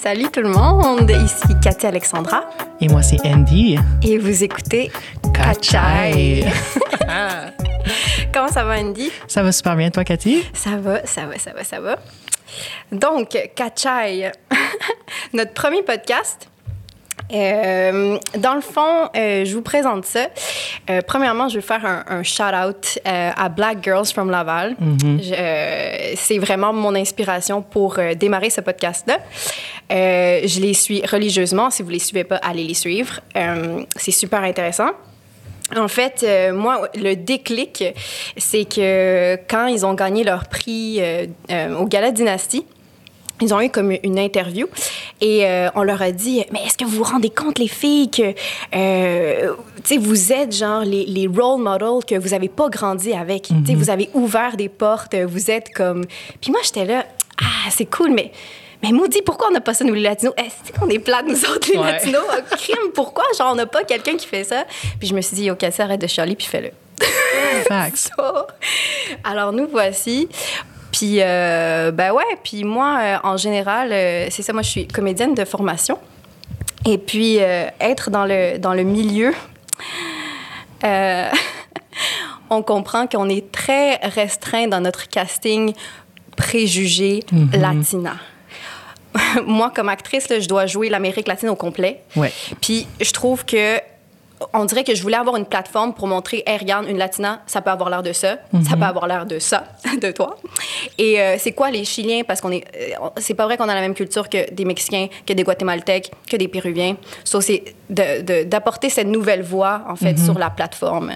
[0.00, 2.44] Salut tout le monde, ici Cathy Alexandra.
[2.80, 3.76] Et moi, c'est Andy.
[4.00, 4.92] Et vous écoutez
[5.34, 6.44] Kachai.
[8.32, 9.10] Comment ça va, Andy?
[9.26, 10.44] Ça va super bien, toi, Cathy?
[10.52, 11.98] Ça va, ça va, ça va, ça va.
[12.92, 14.30] Donc, Kachai,
[15.32, 16.48] notre premier podcast.
[17.32, 20.28] Euh, dans le fond, euh, je vous présente ça.
[20.88, 24.76] Euh, premièrement, je vais faire un, un shout-out à Black Girls from Laval.
[24.80, 29.18] Euh, C'est vraiment mon inspiration pour démarrer ce podcast-là.
[29.90, 31.70] Je les suis religieusement.
[31.70, 33.20] Si vous les suivez pas, allez les suivre.
[33.96, 34.90] C'est super intéressant.
[35.76, 37.84] En fait, euh, moi, le déclic,
[38.36, 42.64] c'est que quand ils ont gagné leur prix euh, euh, au Gala Dynastie,
[43.40, 44.66] ils ont eu comme une interview
[45.20, 48.10] et euh, on leur a dit mais est-ce que vous vous rendez compte les filles
[48.10, 48.34] que
[48.74, 53.12] euh, tu sais vous êtes genre les, les role models que vous avez pas grandi
[53.12, 56.04] avec tu sais vous avez ouvert des portes vous êtes comme
[56.40, 57.04] puis moi j'étais là
[57.40, 58.32] ah c'est cool mais
[58.82, 60.34] mais maudit, pourquoi on n'a pas ça, nous, les Latinos?
[60.36, 61.90] Est-ce qu'on est plates, nous autres, les Ouais.
[61.90, 62.22] Latinos?
[62.52, 63.24] Crime, pourquoi?
[63.36, 64.66] Genre, on n'a pas quelqu'un qui fait ça?
[65.00, 66.70] Puis je me suis dit, OK, ça arrête de chialer, puis fais-le.
[67.66, 68.10] Facts.
[69.24, 70.28] Alors, nous voici.
[70.92, 74.88] Puis, euh, ben ouais, puis moi, euh, en général, euh, c'est ça, moi, je suis
[74.88, 75.98] comédienne de formation.
[76.86, 79.34] Et puis, euh, être dans le, dans le milieu,
[82.50, 85.74] on comprend qu'on est très restreint dans notre casting
[86.36, 88.16] préjugé latina.
[89.46, 92.02] moi, comme actrice, là, je dois jouer l'Amérique latine au complet.
[92.16, 92.32] Ouais.
[92.60, 93.80] Puis je trouve que
[94.52, 97.60] on dirait que je voulais avoir une plateforme pour montrer, hey, regarde, une latina, ça
[97.60, 99.64] peut avoir l'air de ça, ça peut avoir l'air de ça,
[100.02, 100.36] de toi.
[100.96, 102.22] Et euh, c'est quoi les Chiliens?
[102.26, 105.08] Parce qu'on est, euh, c'est pas vrai qu'on a la même culture que des Mexicains,
[105.26, 106.96] que des Guatémaltèques, que des Péruviens.
[107.24, 111.12] So, c'est d'apporter cette nouvelle voix en fait sur la plateforme.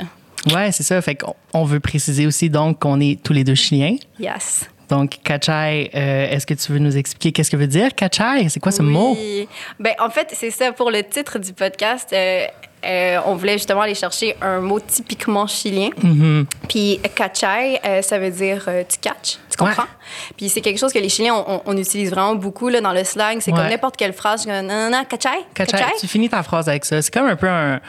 [0.52, 1.00] Ouais, c'est ça.
[1.02, 3.96] Fait qu'on on veut préciser aussi donc qu'on est tous les deux chiliens.
[4.18, 4.68] Yes.
[4.92, 8.48] Donc, Kachai, euh, est-ce que tu veux nous expliquer qu'est-ce que veut dire Kachai?
[8.50, 9.16] C'est quoi ce mot?
[9.18, 9.48] Oui.
[9.80, 10.72] Ben, en fait, c'est ça.
[10.72, 12.44] Pour le titre du podcast, euh,
[12.84, 15.90] euh, on voulait justement aller chercher un mot typiquement chilien.
[16.02, 16.44] Mm-hmm.
[16.68, 19.82] Puis cachai, euh, ça veut dire euh, tu catches, tu comprends?
[19.82, 19.88] Ouais.
[20.36, 22.92] Puis c'est quelque chose que les Chiliens, on, on- on utilise vraiment beaucoup là, dans
[22.92, 23.38] le slang.
[23.40, 24.44] C'est comme n'importe quelle phrase.
[24.44, 25.92] comme, Non, non, non, cachai, Kachai, cachai.
[26.00, 27.00] tu finis ta phrase avec ça.
[27.02, 27.80] C'est comme un peu un.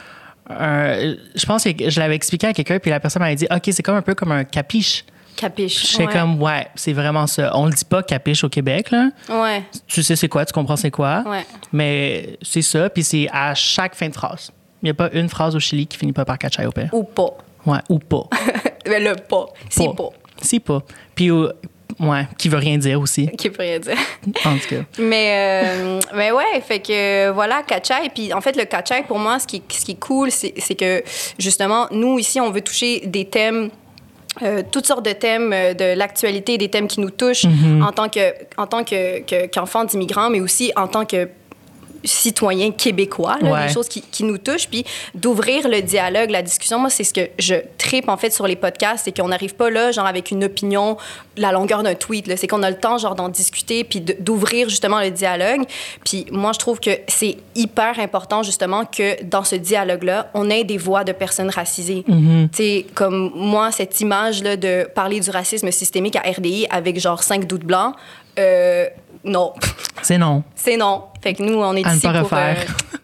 [0.49, 3.61] un- je pense que je l'avais expliqué à quelqu'un, puis la personne m'avait dit OK,
[3.71, 5.05] c'est comme un peu comme un capiche.
[5.35, 5.93] Capiche.
[5.93, 6.13] Je ouais.
[6.13, 7.51] comme, ouais, c'est vraiment ça.
[7.57, 9.09] On le dit pas capiche au Québec, là.
[9.29, 9.63] Ouais.
[9.87, 11.23] Tu sais c'est quoi, tu comprends c'est quoi.
[11.25, 11.43] Ouais.
[11.71, 14.51] Mais c'est ça, puis c'est à chaque fin de phrase.
[14.83, 16.69] Il n'y a pas une phrase au Chili qui finit pas par pire.
[16.91, 17.38] Ou pas.
[17.66, 18.25] Ouais, ou pas.
[18.88, 19.45] Mais le pas.
[19.69, 20.09] C'est pas.
[20.41, 20.83] C'est pas.
[21.16, 21.47] Puis, euh,
[22.01, 23.95] ouais, qui veut rien dire aussi, Qui peut rien dire.
[24.45, 24.81] en tout cas.
[24.99, 28.09] Mais, euh, mais ouais, fait que voilà, Kachai.
[28.13, 30.51] Puis en fait, le Kachai, pour moi, ce qui, est- ce qui est cool, c'est
[30.75, 31.01] que
[31.39, 33.69] justement, nous, ici, on veut toucher des thèmes.
[34.41, 37.45] euh, toutes sortes de thèmes euh, de l'actualité, des thèmes qui nous touchent
[37.83, 41.29] en tant que en tant que que- qu'enfants d'immigrants, mais aussi en tant que
[42.03, 43.68] citoyens québécois, là, Ouais.
[43.68, 44.84] des choses qui, qui nous touchent, puis
[45.16, 46.80] d'ouvrir le dialogue, la discussion.
[46.80, 49.69] Moi, c'est ce que je tripe en fait sur les podcasts, c'est qu'on n'arrive pas
[49.69, 50.97] là, genre avec une opinion,
[51.38, 52.28] la longueur d'un tweet.
[52.28, 52.38] là.
[52.38, 55.62] C'est qu'on a le temps, genre, d'en discuter, puis d'ouvrir justement le dialogue.
[56.06, 60.64] Puis moi, je trouve que c'est hyper important justement que dans ce dialogue-là, on ait
[60.64, 62.03] des voix de personnes racisées.
[62.08, 67.00] Tu sais, comme moi, cette image là de parler du racisme systémique à RDI avec
[67.00, 67.96] genre cinq doutes blancs.
[68.40, 68.88] Euh,
[69.23, 69.53] non,
[70.01, 70.44] C'est non.
[70.56, 71.06] c'est non.
[71.22, 72.23] Fait que nous, on est À ne ici pas pour...
[72.23, 72.57] refaire.
[72.59, 72.97] euh,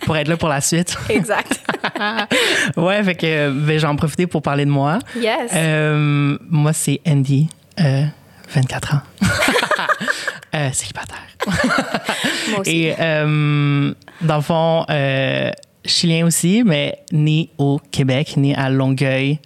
[0.06, 0.96] pour être là pour la suite.
[1.08, 1.60] exact.
[2.76, 4.98] ouais, fait que euh, ben, j'en profiter pour parler de moi.
[5.16, 5.50] Yes.
[5.54, 7.48] Euh, moi, c'est Andy,
[7.80, 8.04] euh,
[8.50, 9.00] 24 ans.
[10.54, 11.18] euh, célibataire.
[12.50, 12.70] Moi aussi.
[12.88, 14.84] Et dans le fond,
[15.84, 19.38] chilien aussi, mais né au Québec, né à Longueuil,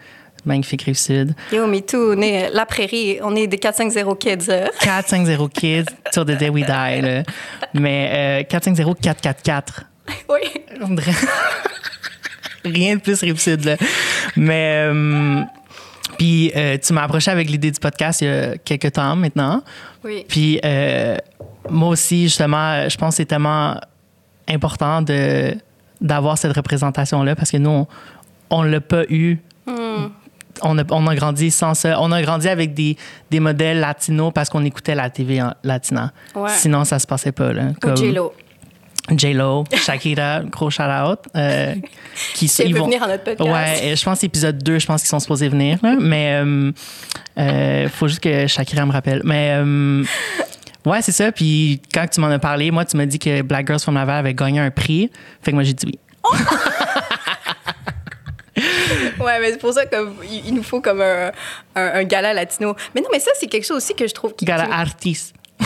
[0.46, 1.34] magnifique rive sud.
[1.52, 2.12] Yo, me too.
[2.16, 3.18] On est la prairie.
[3.22, 4.36] On est des 450 kids.
[4.48, 4.68] euh.
[4.80, 7.00] 450 kids till the day we die.
[7.02, 7.22] Là.
[7.74, 9.84] Mais euh, 450 444.
[10.28, 10.38] Oui.
[12.64, 13.76] Rien de plus rive sud, là.
[14.36, 14.86] Mais.
[14.88, 15.42] euh,
[16.18, 19.62] puis, euh, tu m'as approché avec l'idée du podcast il y a quelques temps maintenant.
[20.02, 20.24] Oui.
[20.28, 21.16] Puis, euh,
[21.68, 23.78] moi aussi, justement, je pense que c'est tellement
[24.48, 25.54] important de,
[26.00, 27.86] d'avoir cette représentation-là parce que nous, on,
[28.50, 29.38] on l'a pas eu.
[30.62, 32.00] On, a, on a grandi sans ça.
[32.00, 32.96] On a grandi avec des,
[33.30, 36.12] des modèles latinos parce qu'on écoutait la TV en- latina.
[36.34, 36.50] Ouais.
[36.50, 37.52] Sinon, ça se passait pas.
[37.52, 38.32] Là, Ou J-Lo.
[39.08, 41.20] J-Lo, Shakira, gros shout-out.
[41.36, 41.74] Euh,
[42.34, 43.48] qui Elle veut venir à notre podcast.
[43.48, 45.78] Ouais, euh, je pense épisode 2, je pense qu'ils sont supposés venir.
[45.82, 45.94] là.
[46.00, 46.72] mais il
[47.38, 49.20] euh, faut juste que Shakira me rappelle.
[49.24, 50.02] Mais euh,
[50.86, 51.30] ouais, c'est ça.
[51.30, 54.16] Puis quand tu m'en as parlé, moi, tu m'as dit que Black Girls from Laval
[54.16, 55.08] avait gagné un prix.
[55.40, 55.98] Fait que moi, j'ai dit oui.
[59.26, 60.06] Ouais, mais c'est pour ça qu'il
[60.46, 61.32] il nous faut comme un,
[61.74, 62.74] un, un gala latino.
[62.94, 64.44] Mais non, mais ça, c'est quelque chose aussi que je trouve qui.
[64.44, 65.34] Gala artiste.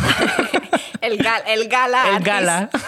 [1.03, 1.99] El, gal, el gala.
[2.07, 2.25] El artiste.
[2.25, 2.69] gala.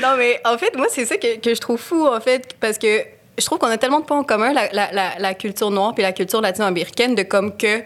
[0.00, 2.78] Non, mais en fait, moi, c'est ça que, que je trouve fou, en fait, parce
[2.78, 3.04] que
[3.38, 5.94] je trouve qu'on a tellement de points en commun, la, la, la, la culture noire
[5.94, 7.82] puis la culture latino-américaine, de comme que,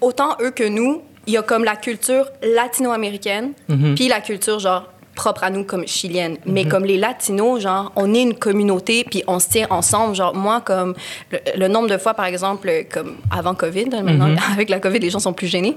[0.00, 3.52] autant eux que nous, il y a comme la culture latino-américaine,
[3.96, 6.38] puis la culture, genre, propre à nous comme chilienne.
[6.46, 10.14] Mais comme les latinos, genre, on est une communauté, puis on se tient ensemble.
[10.14, 10.94] Genre, moi, comme,
[11.30, 14.98] le, le nombre de fois, par exemple, comme avant COVID, là, maintenant, avec la COVID,
[14.98, 15.76] les gens sont plus gênés.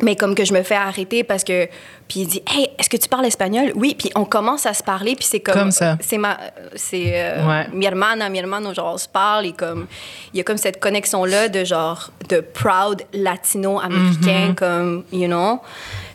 [0.00, 1.66] Mais comme que je me fais arrêter parce que.
[2.06, 3.72] Puis il dit Hey, est-ce que tu parles espagnol?
[3.74, 3.96] Oui.
[3.98, 5.16] Puis on commence à se parler.
[5.16, 5.54] Puis c'est comme.
[5.54, 5.98] Comme ça.
[6.00, 6.38] C'est ma.
[6.76, 7.10] C'est.
[7.14, 7.66] Euh, Ouais.
[7.72, 9.46] Mi hermana, mi hermano, genre, on se parle.
[9.46, 9.88] Et comme.
[10.32, 12.10] Il y a comme cette connexion-là de genre.
[12.28, 15.02] De proud latino-américain, comme.
[15.12, 15.58] You know.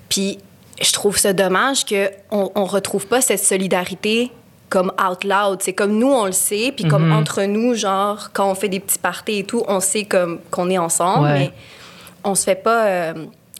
[0.07, 0.39] Puis
[0.81, 4.31] je trouve ça dommage qu'on on retrouve pas cette solidarité
[4.69, 5.59] comme out loud.
[5.61, 6.73] C'est comme nous, on le sait.
[6.75, 10.05] Puis comme entre nous, genre, quand on fait des petits parties et tout, on sait
[10.05, 11.25] comme qu'on est ensemble.
[11.27, 11.33] Ouais.
[11.33, 11.51] Mais
[12.23, 12.85] on se fait pas.
[12.87, 13.13] euh,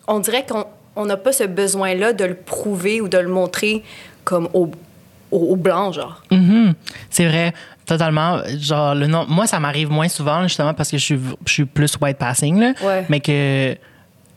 [0.07, 0.65] on dirait qu'on
[0.95, 3.83] on n'a pas ce besoin-là de le prouver ou de le montrer
[4.23, 4.69] comme au,
[5.31, 6.21] au, au blanc, genre.
[6.31, 6.73] Mhm.
[7.09, 7.53] C'est vrai,
[7.85, 8.39] totalement.
[8.59, 11.65] Genre, le nom, moi, ça m'arrive moins souvent, justement, parce que je suis, je suis
[11.65, 12.73] plus white passing, là.
[12.83, 13.05] Ouais.
[13.09, 13.75] Mais que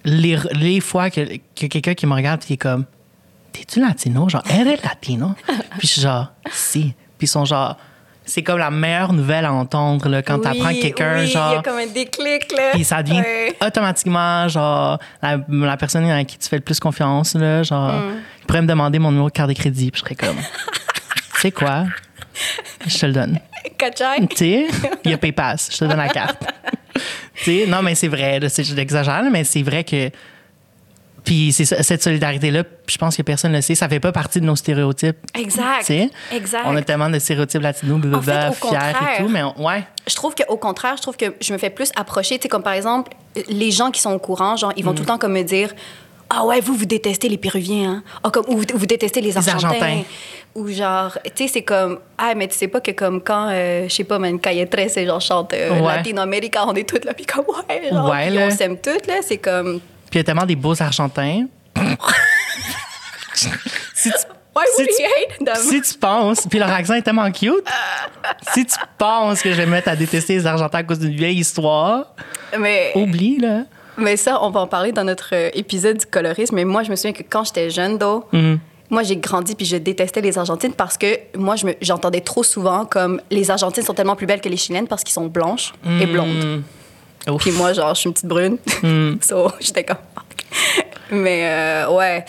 [0.06, 1.20] les, les fois que,
[1.54, 2.84] que quelqu'un qui me regarde et qui est comme,
[3.52, 4.28] t'es-tu latino?
[4.28, 5.32] Genre, elle est latino?
[5.78, 6.94] puis je suis genre, si.
[7.18, 7.76] Puis ils sont genre,
[8.24, 11.32] c'est comme la meilleure nouvelle à entendre, là, quand Oui, t'apprends quelqu'un, oui, Il y
[11.32, 11.58] genre.
[11.58, 12.70] a comme un déclic, là.
[12.72, 13.56] Puis ça devient Ouais.
[13.64, 18.14] automatiquement, genre, la, la personne à qui tu fais le plus confiance, là, genre, Mm.
[18.40, 20.36] il pourrait me demander mon numéro de carte de crédit, puis je serais comme,
[21.38, 21.84] c'est quoi?
[22.86, 23.38] Je te le donne.
[24.30, 24.66] Tu sais,
[25.04, 26.42] il y a PayPass, je te donne la carte.
[27.68, 28.48] non, mais c'est vrai, là,
[29.22, 30.10] là, mais c'est vrai que.
[31.24, 34.44] Puis cette solidarité-là, je pense que personne ne le sait, ça fait pas partie de
[34.46, 35.16] nos stéréotypes.
[35.34, 35.90] Exact.
[36.32, 36.62] Exact.
[36.66, 38.78] on a tellement de stéréotypes latinos, En fait, blablabla, au fiers
[39.18, 39.82] et tout, mais on- ouais.
[40.06, 42.36] Je trouve qu'au contraire, je trouve que je me fais plus approcher.
[42.38, 43.10] Tu sais, comme par exemple,
[43.48, 44.86] les gens qui sont au courant, genre, ils Mm.
[44.86, 45.74] vont tout le temps comme me dire
[46.28, 48.02] Ah ouais, vous, vous détestez les Péruviens, hein?
[48.24, 49.66] Ah, comme, ou vous, vous détestez les Argentins.
[49.68, 50.02] Argentins.
[50.56, 53.86] Ou genre, tu sais, c'est comme Ah, mais tu sais pas que comme quand, euh,
[53.88, 55.96] je sais pas, man, 13, c'est genre, chante euh, Ouais.
[55.96, 58.46] Latino-América, on est toutes là, puis comme, ouais, genre, Ouais, là.
[58.46, 59.16] on s'aime toutes, là.
[59.22, 59.80] C'est comme.
[60.10, 61.46] Puis il y a tellement des beaux Argentins.
[63.34, 64.16] si, tu,
[64.54, 65.56] Why si, tu, hate them?
[65.56, 67.52] si tu penses, puis leur accent est tellement cute,
[68.54, 71.14] si tu penses que je vais me mettre à détester les Argentins à cause d'une
[71.14, 72.14] vieille histoire,
[72.58, 72.92] Mais.
[72.94, 73.64] oublie, là.
[73.98, 76.54] Mais ça, on va en parler dans notre euh, épisode du colorisme.
[76.54, 78.58] Mais moi, je me souviens que quand j'étais jeune, d'eau, Mhm.
[78.90, 82.84] moi, j'ai grandi puis je détestais les Argentines parce que moi, je j'entendais trop souvent
[82.84, 86.06] comme les Argentines sont tellement plus belles que les Chiliennes parce qu'ils sont blanches et
[86.06, 86.62] blondes.
[87.26, 87.30] Mm.
[87.32, 87.42] Ouf.
[87.42, 88.58] Puis moi, genre, je suis une petite brune.
[88.82, 89.14] Mm.
[89.20, 89.96] so, j'étais comme.
[91.10, 92.24] Mais euh, ouais.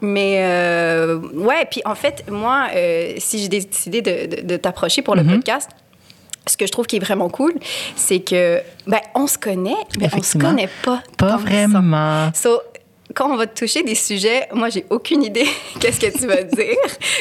[0.00, 5.00] Mais euh, ouais, puis en fait, moi, euh, si j'ai décidé de, de- de t'approcher
[5.00, 5.70] pour le podcast,
[6.46, 7.54] ce que je trouve qui est vraiment cool,
[7.96, 11.02] c'est que, ben, on se connaît, mais on se connaît pas.
[11.16, 12.30] Pas vraiment.
[12.34, 12.60] So,
[13.14, 15.46] quand on va te toucher des sujets, moi, j'ai aucune idée
[15.80, 16.76] qu'est-ce que tu vas dire.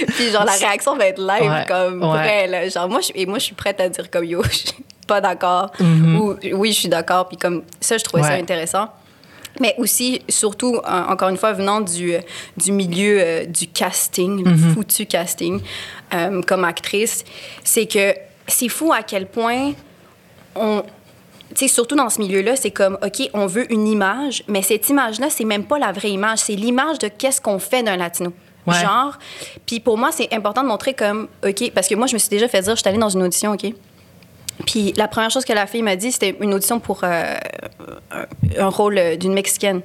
[0.07, 2.47] Puis, genre, la réaction va être live, Ouais, comme ouais.
[2.47, 2.67] Là.
[2.69, 4.73] Genre, moi, je, et moi, je suis prête à dire comme yo, je suis
[5.07, 5.71] pas d'accord.
[5.79, 7.27] Ou oui, je suis d'accord.
[7.27, 8.41] Puis, comme ça, je trouvais ça Mm-hmm.
[8.41, 8.87] Intéressant.
[9.59, 10.79] Mais aussi, surtout, euh,
[11.09, 12.13] encore une fois, venant du,
[12.55, 14.73] du milieu euh, du casting, le Mm-hmm.
[14.73, 15.59] foutu casting,
[16.13, 17.25] euh, comme actrice,
[17.65, 18.15] c'est que
[18.47, 19.73] c'est fou à quel point
[20.55, 20.83] on.
[21.49, 24.87] Tu sais, surtout dans ce milieu-là, c'est comme, OK, on veut une image, mais cette
[24.87, 28.31] image-là, c'est même pas la vraie image, c'est l'image de qu'est-ce qu'on fait d'un latino.
[28.65, 28.75] Ouais.
[28.75, 29.17] Genre.
[29.65, 32.29] Puis pour moi, c'est important de montrer comme, OK, parce que moi, je me suis
[32.29, 33.65] déjà fait dire, je suis allée dans une audition, OK?
[34.65, 37.35] Puis la première chose que la fille m'a dit, c'était une audition pour euh,
[38.57, 39.81] un, rôle euh, d'une Mexicaine.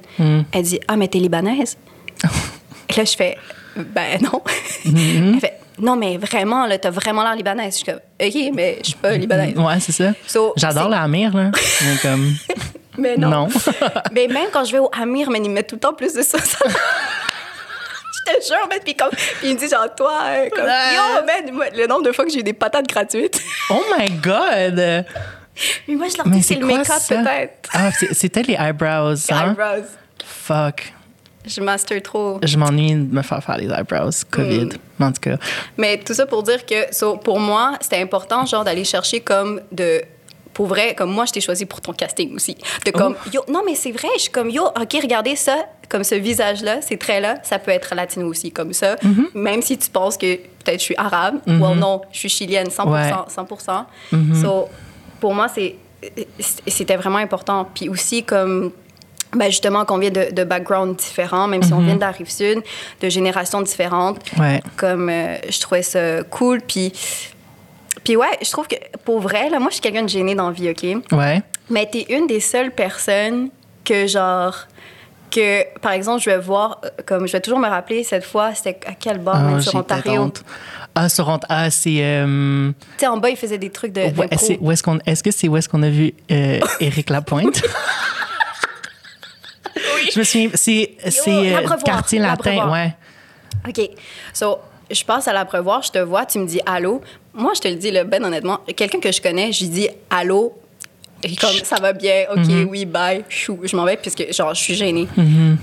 [0.51, 1.77] Elle dit Ah, mais t'es libanaise?
[2.89, 3.37] Et là, je fais
[3.75, 4.41] Ben non.
[4.85, 7.73] Elle fait Non, mais vraiment, là, t'as vraiment l'air libanaise.
[7.73, 9.55] Je suis comme OK, mais je suis pas libanaise.
[9.57, 10.11] Ouais, c'est ça.
[10.25, 11.51] So, J'adore c'est- la Amir, là.
[11.81, 12.33] Mais comme,
[12.97, 13.29] Mais non.
[13.29, 13.47] non.
[14.11, 16.13] mais même quand je vais au Amir, man, ils me mettent tout le temps plus
[16.13, 16.39] de ça.
[16.39, 18.79] ça- Je te jure, man.
[18.83, 22.11] Puis, comme, puis il me dit genre, toi, hein, comme, yo, man, le nombre de
[22.11, 23.39] fois que j'ai eu des patates gratuites.
[23.69, 25.05] oh my God!
[25.87, 27.69] mais moi, je leur Mais dis, c'est le make-up, peut-être.
[27.73, 29.49] Ah, c'était les eyebrows, hein?
[29.49, 29.85] Eyebrows.
[30.25, 30.93] Fuck.
[31.47, 32.39] Je master trop.
[32.43, 34.11] Je m'ennuie de me faire faire les eyebrows.
[34.29, 34.65] COVID.
[34.65, 34.69] Mm.
[34.99, 35.37] Mais En tout cas.
[35.77, 39.61] Mais tout ça pour dire que, so, pour moi, c'était important, genre, d'aller chercher comme
[39.71, 40.01] de.
[40.53, 42.57] Pour vrai, comme moi, je t'ai choisi pour ton casting aussi.
[42.83, 45.55] De comme, yo, non, mais c'est vrai, je suis comme, yo, OK, regardez ça,
[45.87, 48.95] comme ce visage-là, ces traits-là, ça peut être latino aussi, comme ça.
[49.35, 52.91] Même si tu penses que peut-être je suis arabe, well, non, je suis chilienne, 100%.
[52.91, 53.11] Ouais.
[53.11, 54.41] 100%.
[54.41, 54.67] So,
[55.19, 55.75] pour moi, c'est,
[56.65, 57.67] c'était vraiment important.
[57.73, 58.71] Puis aussi, comme,
[59.37, 62.29] ben justement, qu'on vient de, de backgrounds différents, même si on vient de la rive
[62.29, 62.61] sud,
[63.01, 64.61] de générations différentes Ouais.
[64.75, 66.91] comme euh, je trouvais ça cool puis
[68.03, 68.75] puis ouais je trouve que
[69.05, 70.85] pour vrai là moi je suis quelqu'un de gêné dans la vie ok?
[71.11, 71.41] Ouais.
[71.69, 73.49] mais t'es une des seules personnes
[73.83, 74.55] que genre
[75.29, 78.55] que, par exemple, je vais voir, euh, comme je vais toujours me rappeler, cette fois,
[78.55, 80.31] c'était à quel bar, Ah, même sur Ontario?
[80.95, 81.97] Ah, sur Ont- Ah, c'est.
[81.99, 84.03] euh, Tu sais, en bas, ils faisaient des trucs de.
[84.03, 87.61] ouais, est-ce qu'on- est-ce que c'est où est-ce qu'on a vu euh, Éric Lapointe?
[90.13, 92.95] Je me souviens, c'est c'est, euh, quartier latin, ouais.
[93.67, 93.89] OK.
[94.33, 97.01] So, je passe à l'abreuvoir, je te vois, tu me dis allô.
[97.33, 99.89] Moi, je te le dis, là, ben honnêtement, quelqu'un que je connais, je lui dis
[100.09, 100.53] allô.
[101.23, 102.65] Et comme ça va bien, OK, Mm-hmm.
[102.65, 103.23] oui, bye.
[103.27, 105.07] Chou, je m'en vais puisque, genre, je suis gênée.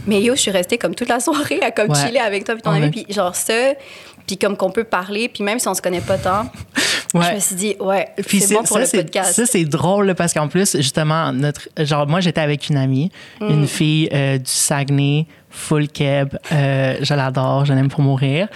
[0.07, 1.99] Mais yo, je suis restée comme toute la soirée à comme Ouais.
[2.07, 2.90] chiller avec toi puis ton On ami.
[2.90, 3.73] Puis genre ça,
[4.26, 6.50] puis comme qu'on peut parler, puis même si on se connaît pas tant,
[7.14, 7.35] je Ouais.
[7.35, 9.35] me suis dit, ouais, c'est bon pour le podcast.
[9.35, 13.49] Ça, c'est drôle parce qu'en plus, justement, notre, genre, moi, j'étais avec une amie, Mm.
[13.50, 16.35] une fille euh, du Saguenay, full keb.
[16.52, 18.49] euh, je l'adore, je l'aime pour mourir.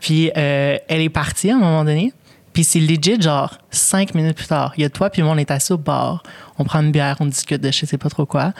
[0.00, 2.12] Puis euh, elle est partie à un moment donné.
[2.52, 4.74] Puis c'est legit, genre, cinq minutes plus tard.
[4.76, 6.22] Il y a toi, puis moi, on est assis au bar.
[6.58, 8.52] On prend une bière, on discute de je sais pas trop quoi.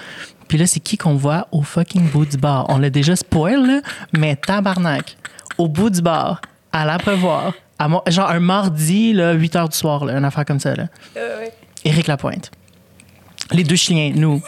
[0.48, 2.64] Puis là, c'est qui qu'on voit au fucking bout du bar?
[2.70, 3.80] On l'a déjà spoil, là,
[4.16, 5.18] mais tabarnak.
[5.58, 6.40] Au bout du bar,
[6.72, 10.44] à l'après-voir, à mon- genre un mardi, là, 8 h du soir, là, une affaire
[10.44, 10.74] comme ça.
[10.74, 10.86] Là.
[11.16, 11.52] Euh, ouais.
[11.84, 12.50] Éric Lapointe.
[13.50, 14.42] Les deux chiens, nous.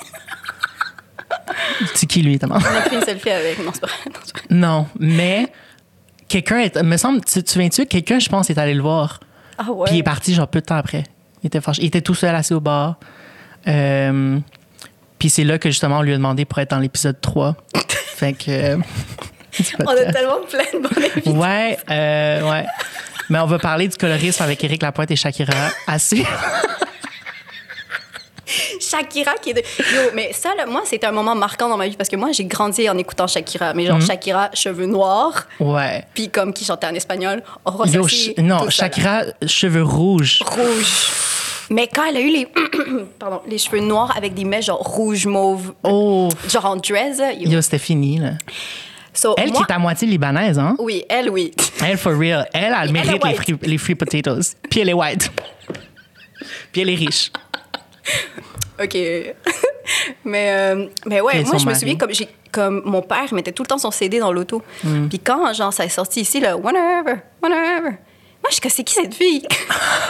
[1.95, 2.59] C'est qui, lui, Thomas?
[2.61, 3.59] On a pris une selfie avec.
[3.65, 3.89] Non, c'est pas.
[4.07, 4.47] Non, c'est pas vrai.
[4.57, 5.53] Non, mais
[6.29, 9.21] quelqu'un, est- me semble, tu, tu viens-tu, quelqu'un, je pense, est allé le voir.
[9.59, 9.87] Ah ouais.
[9.87, 11.05] Puis il est parti, genre, peu de temps après.
[11.43, 11.83] Il était fâché.
[11.83, 12.97] Il était tout seul assis au bar.
[13.67, 14.39] Euh,
[15.19, 17.57] puis c'est là que, justement, on lui a demandé pour être dans l'épisode 3.
[18.17, 18.79] fait que.
[19.87, 21.31] On a tellement plein de bonnes invités.
[21.31, 22.67] Ouais, euh, ouais.
[23.31, 25.53] Mais on va parler du colorisme avec Éric Lapointe et Shakira.
[25.87, 26.25] Assez.
[28.79, 29.61] Shakira qui est de...
[29.61, 32.31] Yo, mais ça, là, moi, c'était un moment marquant dans ma vie parce que moi,
[32.33, 33.73] j'ai grandi en écoutant Shakira.
[33.73, 36.05] Mais genre, Shakira, cheveux noirs, Ouais.
[36.13, 37.43] puis comme qui chantait en espagnol,
[37.87, 38.71] Yo, ch- non, ça.
[38.71, 40.41] Shakira, cheveux rouges.
[40.45, 40.93] Rouge.
[41.71, 42.47] Mais quand elle a eu les,
[43.19, 47.49] pardon, les cheveux noirs avec des mèches genre rouge, mauve, Oh, genre en dress, yo.
[47.51, 48.33] yo, c'était fini, là.
[49.15, 50.75] So, Elle moi- qui est à moitié libanaise, hein?
[50.79, 51.53] Oui, elle, oui.
[51.85, 52.47] Elle, for real.
[52.53, 54.57] Elle, elle, mérite les free, les free potatoes.
[54.69, 55.31] Puis elle est white.
[56.73, 57.31] Puis elle est riche.
[58.83, 58.95] OK.
[60.25, 63.63] mais, euh, mais ouais, moi, je me souviens comme, j'ai, comme mon père mettait tout
[63.63, 64.63] le temps son CD dans l'auto.
[64.83, 65.09] Mm.
[65.09, 67.97] Puis quand, genre, ça est sorti ici, là, whenever, whenever.
[68.45, 69.43] Moi, je suis c'est qui cette fille?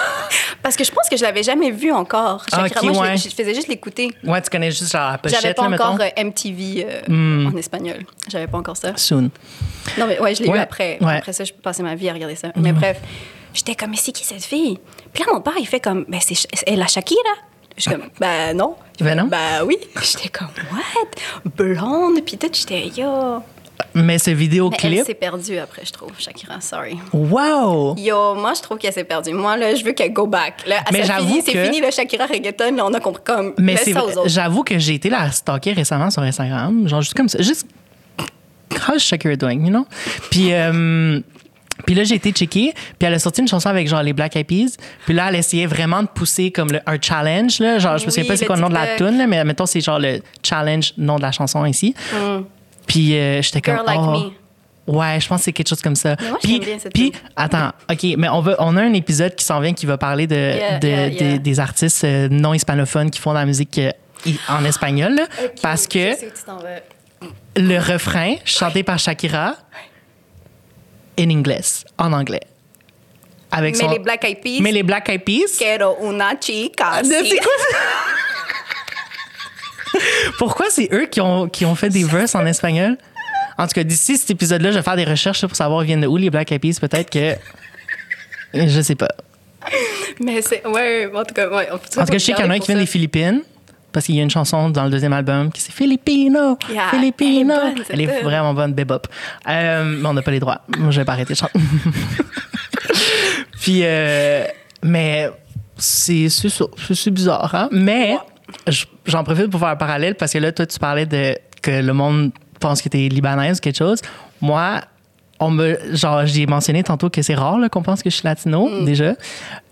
[0.62, 2.44] Parce que je pense que je l'avais jamais vue encore.
[2.50, 2.82] Ah, Shakira.
[2.82, 3.10] moi, je, ouais.
[3.12, 4.10] l'ai- je faisais juste l'écouter.
[4.24, 6.18] Ouais, tu connais juste genre, la pochette, J'avais pas là, encore mettons.
[6.20, 8.04] Euh, MTV euh, en espagnol.
[8.28, 8.96] J'avais pas encore ça.
[8.96, 9.30] Soon.
[9.98, 10.98] Non, mais ouais, je l'ai Ouais, eu après.
[11.00, 11.18] ouais.
[11.18, 12.48] Après ça, je passais ma vie à regarder ça.
[12.56, 12.98] Mais bref,
[13.52, 14.80] j'étais comme, mais c'est qui cette fille?
[15.12, 17.20] Puis là, mon père, il fait comme, ben, c'est c'est la Shakira.
[17.76, 18.74] Je suis comme, ben non.
[19.00, 19.24] Ben non.
[19.26, 19.76] Ben oui.
[20.02, 21.50] J'étais comme, what?
[21.56, 23.42] Blonde, puis tout, j'étais, yo.
[23.95, 25.04] Mais ce Mais elle vidéoclip.
[25.04, 26.97] s'est perdue après, je trouve, Shakira, sorry.
[27.12, 27.97] Wow!
[27.97, 29.33] Yo, moi, je trouve qu'elle s'est perdue.
[29.33, 30.64] Moi, là, je veux qu'elle go back.
[30.66, 33.52] Là, Mais j'avoue fini, c'est que- fini, le Shakira reggaeton, là, on a compris comme,
[33.59, 33.95] Mais c'est
[34.26, 37.66] j'avoue que j'ai été la stalker récemment sur Instagram, genre juste comme ça, juste
[38.88, 39.87] how's Shakira doing, you know?
[40.31, 41.21] Puis euh,
[41.87, 44.37] puis là j'ai été checker, puis elle a sorti une chanson avec genre les Black
[44.37, 47.99] Eyed Peas, puis là elle essayait vraiment de pousser comme le- un challenge là, genre
[47.99, 49.81] je me souviens Oui, pas c'est quoi le nom de la tune mais mettons c'est
[49.81, 51.95] genre le challenge nom de la chanson ici.
[52.86, 53.78] Puis euh, j'étais comme Mm.
[53.78, 54.10] Girl Like oh.
[54.30, 54.32] Me.
[54.86, 56.14] Ouais, je pense que c'est quelque chose comme ça.
[56.20, 57.20] Mais moi, puis, j'aime bien cette puis tune.
[57.36, 60.26] attends, OK, mais on, va, on a un épisode qui s'en vient qui va parler
[60.26, 61.38] de, Yeah, de- yeah, des- yeah.
[61.38, 63.90] des artistes euh, non hispanophones qui font de la musique euh,
[64.48, 65.14] en espagnol.
[65.14, 65.26] là,
[65.62, 66.10] parce que
[67.56, 69.54] le refrain, chanté par Shakira,
[71.18, 71.60] in anglais,
[71.96, 72.40] en anglais.
[73.52, 75.56] Avec Mais son- les Black Eyed Peas, Mais les Black Eyed Peas.
[75.56, 76.88] quiero una chica.
[76.90, 77.08] Así.
[77.10, 77.76] c'est quoi ça?
[80.38, 82.96] Pourquoi c'est eux qui ont, qui ont fait des verses en espagnol?
[83.56, 86.00] En tout cas, d'ici cet épisode-là, je vais faire des recherches pour savoir ils viennent
[86.00, 86.78] de où les Black Eyed Peas.
[86.80, 87.34] Peut-être que.
[88.52, 89.08] Je sais pas.
[90.20, 90.66] Mais c'est.
[90.66, 91.70] Ouais, en tout cas, ouais.
[91.70, 93.42] En tout cas, je sais qu'il y en a un qui vient des Philippines.
[93.92, 97.54] Parce qu'il y a une chanson dans le deuxième album qui c'est Filipino, Yeah, Filipino.
[97.54, 98.24] elle est bonne, cette Elle est tune.
[98.24, 99.06] vraiment bonne, bebop.
[99.48, 100.62] Euh, mais on n'a pas les droits.
[100.76, 101.52] Moi, je vais pas arrêter de chanter.
[103.60, 104.44] Puis, euh,
[104.82, 105.30] mais
[105.76, 106.48] c'est c'est.
[106.92, 107.68] C'est bizarre, hein?
[107.70, 108.16] Mais
[109.06, 111.92] j'en profite pour faire un parallèle parce que là, toi, tu parlais de que le
[111.92, 112.30] monde
[112.61, 114.00] pense que tu es libanaise ou quelque chose.
[114.40, 114.80] Moi,
[115.40, 118.68] on me, genre, j'ai mentionné tantôt que c'est rare qu'on pense que je suis latino,
[118.68, 118.84] Mm.
[118.84, 119.14] déjà.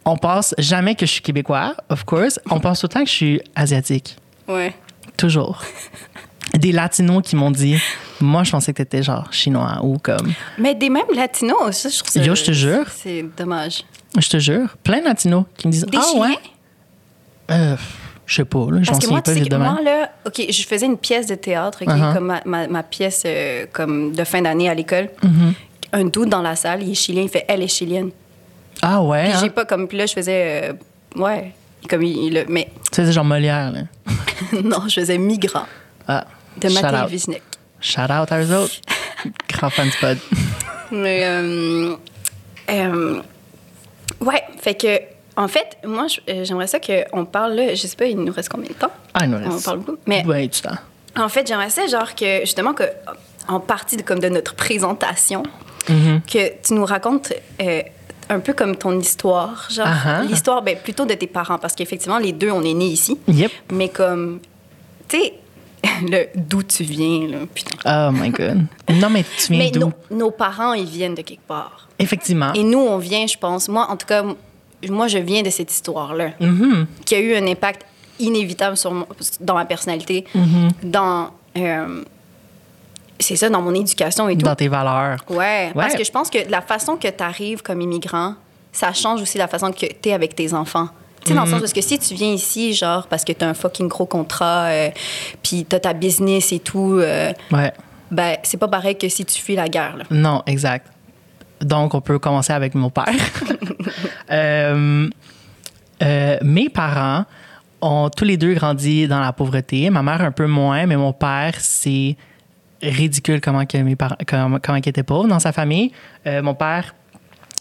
[0.05, 2.41] On pense jamais que je suis québécois, of course.
[2.51, 4.17] On pense tout le temps que je suis asiatique.
[4.49, 4.75] Ouais.
[5.17, 5.62] Toujours.
[6.55, 7.79] Des latinos qui m'ont dit,
[8.21, 10.33] moi, je pensais que tu étais genre chinois ou comme.
[10.59, 12.21] Mais des mêmes latinos, ça, je trouve ça.
[12.23, 12.85] Yo, je te jure.
[12.91, 13.85] C'est dommage.
[14.19, 16.39] Je te jure, plein de latinos qui me disent, Des ah ouais?
[17.51, 17.77] Euh,
[18.33, 19.73] je sais pas, là, Parce que moi, pas tu sais que évidemment.
[19.73, 22.15] moi, là, OK, je faisais une pièce de théâtre, OK, Uh-huh.
[22.15, 25.11] comme ma, ma, ma pièce euh, comme de fin d'année à l'école.
[25.23, 25.53] Mm-hmm.
[25.95, 28.11] Un doute dans la salle, il est chilien, il fait Elle est chilienne.
[28.81, 29.25] Ah ouais.
[29.25, 29.39] Puis hein?
[29.43, 29.87] j'ai pas comme.
[29.87, 30.71] Puis là, je faisais.
[30.71, 31.53] euh, ouais.
[31.91, 32.33] Comme il.
[32.33, 33.81] il- mais Tu sais, c'est genre Molière, là.
[34.65, 35.67] non, je faisais Migrant
[36.09, 36.25] Ah,
[36.57, 37.07] de Mathieu.
[37.11, 37.43] Wisnik.
[37.81, 38.75] Shout out à eux autres.
[39.53, 40.17] Grand fan pod.
[40.91, 41.95] Mais, euh,
[42.71, 43.21] euh,
[44.21, 45.01] ouais, fait que,
[45.37, 48.49] en fait, moi, euh, j'aimerais ça qu'on parle, là, je sais pas, il nous reste
[48.49, 48.91] combien de temps?
[49.15, 49.65] Ah, nous On reste.
[49.65, 49.99] parle beaucoup.
[50.07, 50.77] Mais Ouais, du temps.
[51.19, 52.85] en fait, j'aimerais ça, genre, que, justement, que,
[53.49, 55.43] en partie de, comme de notre présentation,
[55.89, 56.21] Mm-hmm.
[56.33, 57.83] que tu nous racontes euh,
[58.29, 60.23] un peu comme ton histoire, genre, Ah ah.
[60.23, 63.19] l'histoire, ben, plutôt de tes parents, parce qu'effectivement, les deux, on est nés ici.
[63.27, 63.51] Yep.
[63.73, 64.39] Mais comme,
[65.09, 65.35] tu sais,
[66.09, 67.77] le d'où tu viens, là, putain.
[67.85, 68.65] Oh my God.
[68.95, 69.81] Non, mais tu viens Mais d'où?
[69.81, 71.89] nos, nos parents, ils viennent de quelque part.
[71.99, 72.53] Effectivement.
[72.53, 74.23] Et nous, on vient, je pense, moi, en tout cas,
[74.89, 76.87] moi, je viens de cette histoire-là, Mhm.
[77.05, 77.85] qui a eu un impact
[78.19, 79.07] inévitable sur mon-
[79.41, 80.71] dans ma personnalité, Mm-hmm.
[80.91, 81.31] dans.
[81.57, 82.03] euh,
[83.19, 84.45] c'est ça, dans mon éducation et tout.
[84.45, 85.19] Dans tes valeurs.
[85.29, 85.99] Ouais, parce Ouais.
[85.99, 88.35] que je pense que la façon que tu arrives comme immigrant,
[88.73, 90.89] ça change aussi la façon que tu es avec tes enfants.
[91.25, 91.51] Tu sais, dans le Mm-hmm.
[91.53, 94.07] sens parce que si tu viens ici, genre, parce que tu as un fucking gros
[94.07, 94.91] contrat, euh,
[95.43, 97.73] puis tu as ta business et tout, euh, Ouais.
[98.11, 100.05] ben, c'est pas pareil que si tu fuis la guerre, là.
[100.11, 100.89] Non, exact.
[101.62, 103.07] Donc, on peut commencer avec mon père.
[104.31, 105.11] Euh,
[106.02, 107.26] euh, mes parents
[107.83, 109.90] ont tous les deux grandi dans la pauvreté.
[109.90, 112.16] Ma mère un peu moins, mais mon père, c'est
[112.81, 115.92] ridicule comment, que mes parents, comment, comment il était pauvre dans sa famille.
[116.26, 116.95] Euh, mon père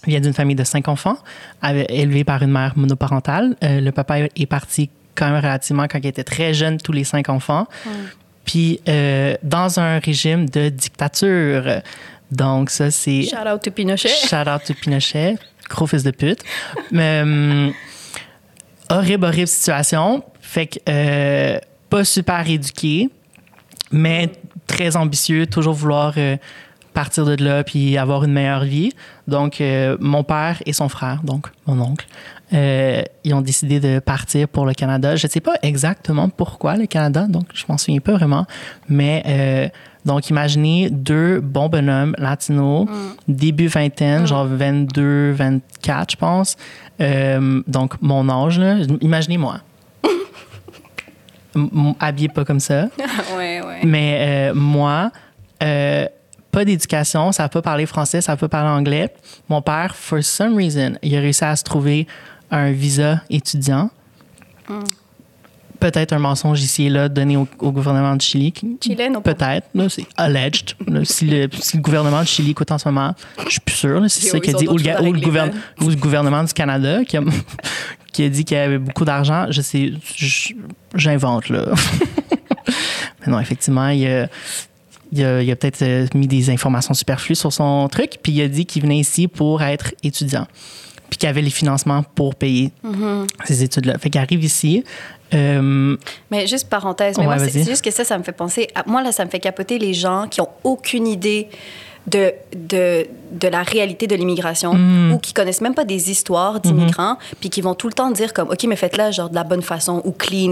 [0.07, 1.17] vient d'une famille de cinq enfants,
[1.89, 3.57] élevé par une mère monoparentale.
[3.61, 7.27] Le papa est parti quand même relativement quand il était très jeune, tous les cinq
[7.27, 7.67] enfants.
[8.45, 11.63] Puis euh, dans un régime de dictature.
[12.31, 13.23] Donc ça, c'est...
[13.23, 14.09] Shout out to Pinochet.
[14.09, 15.37] Shout out to Pinochet,
[15.69, 16.43] gros fils de pute.
[16.91, 17.73] Mais, hum,
[18.89, 20.23] horrible, horrible situation.
[20.39, 21.59] Fait que euh,
[21.89, 23.09] pas super éduqué,
[23.91, 24.31] mais
[24.67, 26.37] très ambitieux, toujours vouloir euh,
[26.93, 28.91] partir de là puis avoir une meilleure vie.
[29.27, 32.05] Donc, euh, mon père et son frère, donc mon oncle,
[32.53, 35.15] euh, ils ont décidé de partir pour le Canada.
[35.15, 38.45] Je ne sais pas exactement pourquoi le Canada, donc je m'en souviens pas vraiment.
[38.89, 39.69] Mais euh,
[40.05, 42.87] donc, imaginez deux bons bonhommes latinos,
[43.27, 46.57] début vingtaine, genre 22, 24, je pense.
[46.99, 49.59] Euh, donc, mon âge, là, imaginez-moi.
[51.99, 52.85] Habillé pas comme ça.
[53.37, 53.81] ouais, ouais.
[53.83, 55.11] Mais euh, moi,
[55.61, 56.07] euh,
[56.51, 59.13] pas d'éducation, ça pas parler français, ça pas parler anglais.
[59.49, 62.07] Mon père, for some reason, il a réussi à se trouver
[62.49, 63.91] un visa étudiant.
[65.81, 68.53] Peut-être un mensonge ici et là donné au, au gouvernement du Chili.
[69.21, 69.67] Peut-être.
[69.89, 70.75] C'est alleged.
[70.87, 73.13] Là, si, le, si le gouvernement du Chili écoute en ce moment,
[73.45, 73.99] je suis plus sûr.
[74.07, 74.67] C'est ça qu'il dit.
[74.67, 77.21] Ou le, ou gouverne- ou gouvernement du Canada qui a,
[78.13, 79.47] qui a dit qu'il y avait beaucoup d'argent.
[79.49, 79.91] Je sais,
[80.95, 81.65] j'invente, là.
[83.25, 84.27] Mais non, effectivement, il a,
[85.11, 88.41] il a, il a peut-être euh, mis des informations superflues sur son truc, puis il
[88.41, 90.47] a dit qu'il venait ici pour être étudiant,
[91.11, 93.27] puis qu'il avait les financements pour payer Mm-hmm.
[93.45, 93.99] ces études-là.
[93.99, 94.83] Fait qu'il arrive ici.
[95.35, 95.95] euh,
[96.31, 98.67] Mais juste parenthèse, mais Ouais, moi, c'est juste que ça, ça me fait penser.
[98.73, 101.47] à- moi, là, ça me fait capoter les gens qui ont aucune idée
[102.07, 105.11] de, de, de la réalité de l'immigration Mm.
[105.13, 106.61] ou qui connaissent même pas des histoires Mm-hmm.
[106.61, 109.43] d'immigrants, puis qui vont tout le temps dire comme, OK, mais faites-la genre de la
[109.43, 110.49] bonne façon ou clean.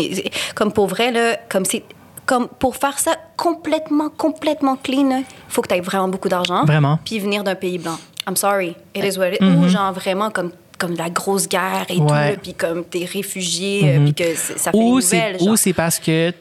[0.56, 1.84] Comme pour vrai, là, comme c'est.
[2.26, 6.64] Comme pour faire ça complètement, complètement clean, il faut que tu aies vraiment beaucoup d'argent.
[6.64, 7.00] Vraiment.
[7.04, 7.98] Puis venir d'un pays blanc.
[8.28, 8.76] I'm sorry.
[8.96, 12.12] It is what it Ou genre vraiment comme, comme la grosse guerre et tout, Mm-hmm.
[12.12, 12.38] Ouais.
[12.42, 15.38] puis comme t'es réfugié, euh, puis que ça fait ou nouvelle.
[15.42, 16.32] ou c'est parce que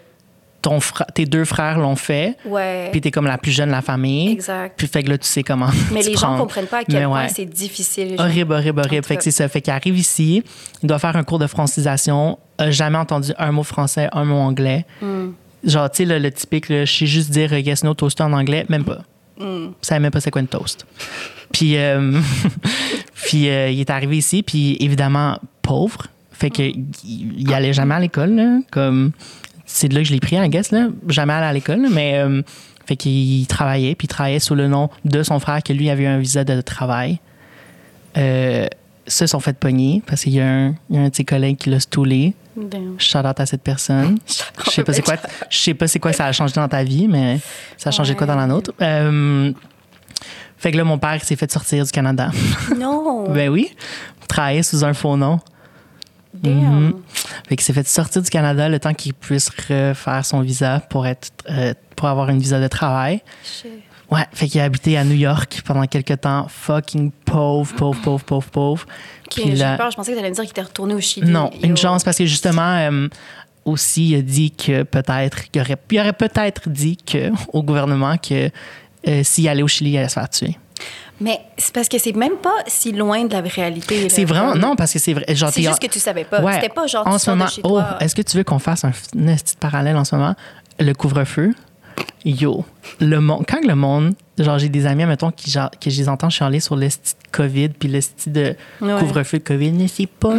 [0.60, 0.80] ton
[1.14, 2.36] tes deux frères l'ont fait.
[2.44, 2.88] Ouais.
[2.90, 4.32] Puis t'es comme la plus jeune de la famille.
[4.32, 4.74] Exact.
[4.76, 5.68] Puis fait que là, tu sais comment.
[5.92, 7.28] Mais les gens comprennent pas à quel Mais point ouais.
[7.34, 8.16] c'est difficile.
[8.18, 9.04] Horrible, horrible, horrible.
[9.06, 9.46] Fait que c'est ça.
[9.48, 10.42] Fait qu'il arrive ici,
[10.82, 14.36] il doit faire un cours de francisation, a jamais entendu un mot français, un mot
[14.38, 14.84] anglais.
[15.00, 15.28] Hmm.
[15.64, 18.32] Genre, tu sais, le, le typique, je sais juste dire euh, yes, no, toaster en
[18.32, 18.98] anglais, même pas.
[19.38, 19.68] Hmm.
[19.82, 20.86] Je même pas c'est quoi une toast.
[21.52, 22.20] Puis, euh,
[23.26, 26.06] puis euh, il est arrivé ici, puis évidemment pauvre.
[26.32, 26.62] Fait que
[27.04, 29.12] il, allait jamais à l'école, comme
[29.66, 30.88] c'est de là que je l'ai pris, I guess, là.
[31.08, 32.42] Jamais allé à l'école, mais euh,
[32.86, 36.04] fait qu'il travaillait, puis il travaillait sous le nom de son frère, que lui avait
[36.04, 37.18] eu un visa de travail.
[38.16, 38.66] Euh,
[39.08, 41.24] se sont fait pogner parce qu'il y a un, il y a un de ses
[41.24, 42.34] collègues qui l'a stoulé.
[42.98, 44.18] Shout out à cette personne.
[44.66, 45.16] Je sais pas c'est quoi,
[45.48, 47.38] je sais pas c'est quoi ça a changé dans ta vie, mais
[47.76, 48.72] ça a changé quoi dans la nôtre.
[48.82, 49.52] Euh,
[50.56, 52.30] fait que là, mon père s'est fait sortir du Canada.
[52.76, 53.30] Non.
[53.30, 53.70] ben oui,
[54.26, 55.38] travailler sous un faux nom.
[56.34, 56.54] Damn.
[56.54, 56.94] Mhm.
[57.48, 61.06] Fait qu'il s'est fait sortir du Canada le temps qu'il puisse refaire son visa pour
[61.06, 63.22] être euh, pour avoir une visa de travail.
[63.44, 63.70] Shit.
[64.10, 68.24] Ouais, fait qu'il a habité à New York pendant quelques temps, fucking pauvre, pauvre, pauvre,
[68.24, 68.86] pauvre, pauvre.
[69.26, 70.94] Ok, Puis J'ai là- peur, je pensais que tu allais me dire qu'il était retourné
[70.94, 71.30] au Chili.
[71.30, 73.08] non, une chance parce que justement euh,
[73.66, 78.16] aussi il a dit que peut-être il aurait, il aurait peut-être dit que au gouvernement
[78.16, 78.50] que
[79.06, 80.56] euh, s'il allait au Chili, il allait se faire tuer.
[81.20, 84.08] Mais c'est parce que c'est même pas si loin de la réalité.
[84.08, 85.24] C'est vraiment non parce que c'est vrai.
[85.34, 86.40] Genre, C'est juste que tu savais pas.
[86.40, 86.54] Ouais.
[86.54, 87.44] C'était pas genre en tu ce moment.
[87.46, 90.34] de chez oh, est-ce que tu veux qu'on fasse un petit parallèle en ce moment?
[90.78, 91.52] Le couvre-feu.
[92.24, 92.64] Yo,
[93.00, 96.08] le monde, quand le monde, genre j'ai des amis, mettons, qui, genre, que je les
[96.08, 96.88] entends chialer sur le
[97.30, 98.98] COVID puis le de Ouais.
[98.98, 100.34] couvre-feu de COVID, mais c'est pas,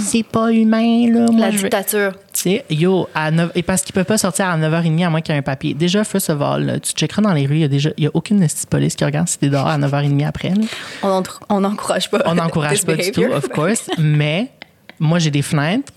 [0.00, 1.26] c'est pas humain, là.
[1.30, 2.12] Moi, La dictature.
[2.32, 5.20] tu sais, yo, à 9, et parce qu'ils peuvent pas sortir à 9h30 à moins
[5.20, 5.74] qu'il y ait un papier.
[5.74, 8.06] Déjà, feu ce vol, là, tu checkeras dans les rues, il y a déjà, y
[8.06, 10.62] a aucune police qui regarde si t'es dehors à 9h30 après, là.
[11.02, 12.22] On n'encourage on n'encourage pas.
[12.26, 13.88] On n'encourage pas du tout, of course.
[13.98, 14.50] Mais
[14.98, 15.92] moi, j'ai des fenêtres,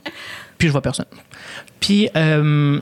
[0.57, 1.05] puis je vois personne.
[1.79, 2.79] Puis euh,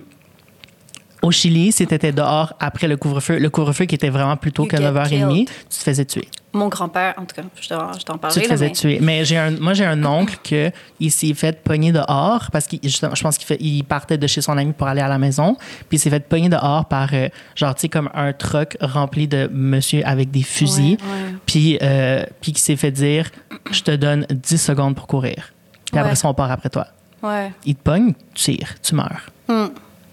[1.23, 4.63] au Chili, si t'étais dehors après le couvre-feu, le couvre-feu qui était vraiment plus tôt
[4.63, 5.47] You que get 9h30, killed.
[5.47, 6.27] tu te faisais tuer.
[6.51, 8.99] Mon grand-père, en tout cas, je t'en, t'en Tu te faisais mais- tuer.
[9.01, 13.15] Mais j'ai un, moi, j'ai un oncle que il s'est fait pogner dehors parce justement,
[13.15, 15.55] je pense qu'il il partait de chez son ami pour aller à la maison.
[15.89, 19.27] Puis il s'est fait pogner dehors par, euh, genre, tu sais, comme un truck rempli
[19.27, 20.97] de monsieur avec des fusils.
[20.97, 21.35] Ouais, ouais.
[21.45, 23.31] Puis, euh, puis qui s'est fait dire,
[23.71, 25.53] je te donne 10 secondes pour courir.
[25.89, 26.87] Puis après ça, on part après toi.
[27.23, 27.51] Ouais.
[27.65, 29.21] Il te pogne, tu tires, tu meurs.
[29.47, 29.67] Hmm.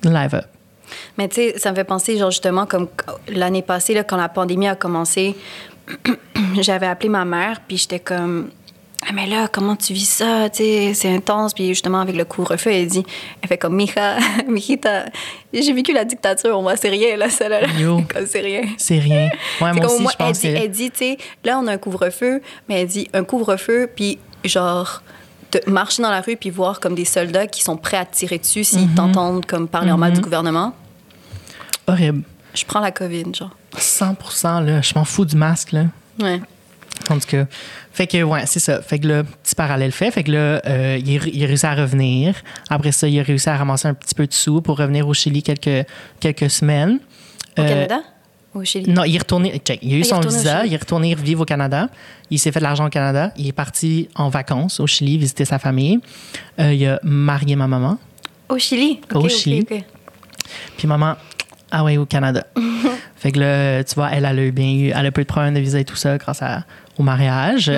[0.04, 0.46] Live up.
[1.18, 2.88] Mais tu sais, ça me fait penser, genre, justement, comme
[3.28, 5.36] l'année passée, là, quand la pandémie a commencé,
[6.60, 8.50] j'avais appelé ma mère, puis j'étais comme.
[9.02, 10.50] Ah, mais là, comment tu vis ça?
[10.50, 11.54] Tu sais, c'est intense.
[11.54, 13.02] Puis justement, avec le couvre-feu, elle dit,
[13.40, 15.06] elle fait comme, Mija, Mijita,
[15.54, 17.60] j'ai vécu la dictature, moi, c'est rien, là, ça, là.
[17.78, 18.02] Yo.
[18.14, 18.62] comme c'est rien.
[18.76, 19.30] C'est rien.
[19.60, 21.72] Ouais, moi aussi, moi, je pense elle dit, elle dit, tu sais, là, on a
[21.72, 25.02] un couvre-feu, mais elle dit un couvre-feu, puis genre,
[25.52, 28.14] de marcher dans la rue, puis voir comme des soldats qui sont prêts à te
[28.16, 28.94] tirer dessus s'ils Mhm.
[28.94, 30.74] t'entendent comme parler en mal du gouvernement?
[31.86, 32.22] Horrible.
[32.54, 33.50] Je prends la COVID, genre.
[33.76, 34.16] 100
[34.60, 34.80] là.
[34.80, 35.84] Je m'en fous du masque, là.
[36.20, 36.40] Ouais.
[37.08, 37.46] En tout cas.
[37.92, 38.82] Fait que, ouais, c'est ça.
[38.82, 40.10] Fait que là, petit parallèle fait.
[40.10, 42.34] Fait que là, euh, il, a- il a réussi à revenir.
[42.68, 45.14] Après ça, il a réussi à ramasser un petit peu de sous pour revenir au
[45.14, 45.86] Chili quelques,
[46.20, 46.98] quelques semaines.
[47.58, 48.00] Au Euh, Canada?
[48.54, 48.90] Au Chili?
[48.90, 49.60] Non, il est retourné.
[49.64, 51.88] check, il a eu Ah, son visa, il est retourné vivre au Canada.
[52.30, 53.32] Il s'est fait de l'argent au Canada.
[53.36, 56.00] Il est parti en vacances au Chili visiter sa famille.
[56.58, 57.98] Euh, il a marié ma maman.
[58.48, 59.00] Au Chili?
[59.14, 59.64] Au Chili.
[60.76, 61.14] Puis maman,
[61.70, 62.44] ah ouais, au Canada.
[63.16, 65.24] fait que là, tu vois, elle, elle a eu bien eu, elle a pas eu
[65.24, 66.64] de problème de visa et tout ça grâce à-
[67.00, 67.72] au mariage.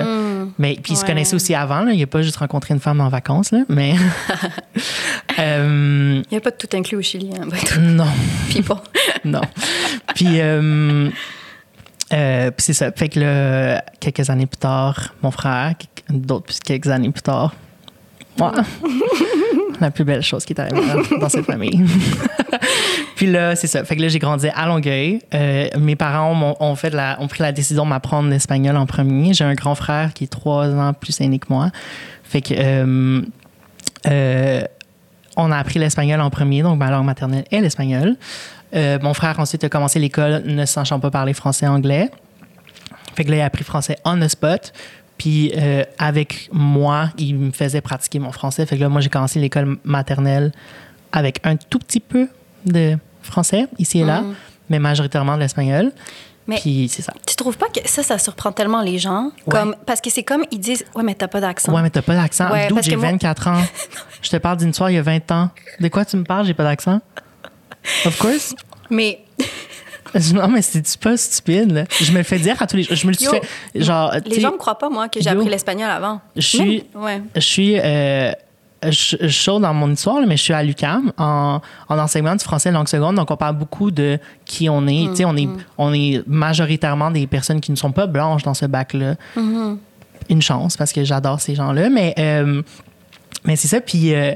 [0.59, 1.81] Mais puis ils se connaissaient aussi avant.
[1.83, 1.93] Là.
[1.93, 3.95] Il n'a pas juste rencontré une femme en vacances, là, mais.
[5.39, 7.81] Euh, Il n'y a pas de tout inclus au Chili, hein, by the way.
[7.81, 8.05] non,
[8.49, 8.75] people.
[9.25, 9.41] non.
[10.13, 11.09] Puis, euh,
[12.13, 12.91] euh, puis c'est ça.
[12.91, 17.55] Fait que là, quelques années plus tard, mon frère, quelques- d'autres quelques années plus tard,
[18.37, 18.51] moi,
[19.81, 21.83] la plus belle chose qui est arrivée dans, dans cette famille.
[23.15, 23.83] Puis là, c'est ça.
[23.83, 25.19] Fait que là, j'ai grandi à Longueuil.
[25.33, 29.33] Euh, mes parents ont, fait ont pris la décision de m'apprendre l'espagnol en premier.
[29.33, 31.69] J'ai un grand frère qui est trois ans plus aîné que moi.
[32.23, 33.21] Fait que euh,
[34.07, 34.63] euh,
[35.37, 38.15] on a appris l'espagnol en premier, donc ma langue maternelle est l'espagnol.
[38.75, 42.09] Mon frère ensuite a commencé l'école ne sachant pas parler français anglais.
[43.15, 44.73] Fait que là, il a appris français on the spot.
[45.19, 45.53] Puis
[45.99, 48.65] avec moi, il me faisait pratiquer mon français.
[48.65, 50.51] Fait que là, moi, j'ai commencé l'école maternelle
[51.11, 52.27] avec un tout petit peu
[52.65, 54.23] de français, ici et là,
[54.69, 55.91] mais majoritairement de l'espagnol.
[56.45, 57.13] Mais- Puis c'est ça.
[57.25, 59.31] Tu trouves pas que ça, ça surprend tellement les gens?
[59.49, 61.73] Comme, parce que c'est comme, ils disent, ouais, mais t'as pas d'accent.
[61.73, 62.51] Ouais, mais t'as pas d'accent.
[62.51, 63.61] Ouais, D'où j'ai moi- 24 ans.
[64.21, 65.49] Je te parle d'une histoire il y a 20 ans.
[65.79, 66.45] De quoi tu me parles?
[66.45, 66.99] J'ai pas d'accent?
[68.05, 68.55] Of course.
[68.89, 69.19] Mais
[70.33, 71.71] Non, mais c'est pas stupide.
[71.71, 71.85] là.
[72.01, 72.95] Je me le fais dire à tous les jours.
[72.95, 73.41] Je me le fait.
[73.81, 76.19] Genre, les gens me croient pas, moi, que j'ai appris l'espagnol avant.
[76.35, 77.21] je suis- Même- Ouais.
[77.35, 78.31] je suis euh,
[78.91, 82.43] je- chaud dans mon histoire, là, mais je suis à l'UCAM en, en enseignement du
[82.43, 83.15] français langue seconde.
[83.15, 85.07] Donc, on parle beaucoup de qui on est.
[85.11, 88.53] Tu sais, on est, on est majoritairement des personnes qui ne sont pas blanches dans
[88.53, 89.15] ce bac-là.
[90.29, 91.89] Une chance, parce que j'adore ces gens-là.
[91.89, 92.61] Mais, euh,
[93.45, 93.81] mais c'est ça.
[93.81, 94.33] Puis, euh,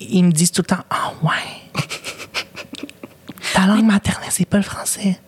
[0.00, 1.82] ils me disent tout le temps Ah, ouais.
[3.54, 5.18] Ta langue maternelle, c'est pas le français.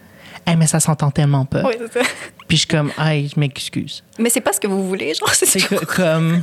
[0.46, 1.62] Eh, mais ça s'entend tellement pas.
[1.64, 2.08] Oui, c'est ça.
[2.46, 4.02] Puis, je suis comme Hey, je m'excuse.
[4.18, 6.42] Mais c'est pas ce que vous voulez, genre, c'est comme.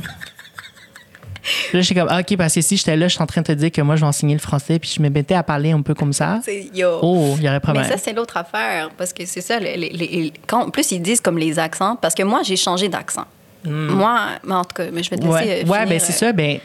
[1.72, 3.40] Là, je suis comme, ah, OK, parce que si j'étais là, je suis en train
[3.42, 5.42] de te dire que moi, je vais enseigner le français, puis je me mettais à
[5.42, 6.40] parler un peu comme ça.
[6.74, 6.98] Yo.
[7.02, 7.84] Oh, il y aurait Mais problème.
[7.84, 8.90] ça, c'est l'autre affaire.
[8.96, 11.96] Parce que c'est ça, les, les- les- quand, en plus, ils disent comme les accents.
[11.96, 13.24] Parce que moi, j'ai changé d'accent.
[13.64, 15.32] Moi, mais en tout cas, mais je vais te laisser.
[15.32, 15.34] Hmm.
[15.48, 16.28] ouais, euh, ouais finir, ben c'est euh.
[16.28, 16.32] ça.
[16.32, 16.58] Ben,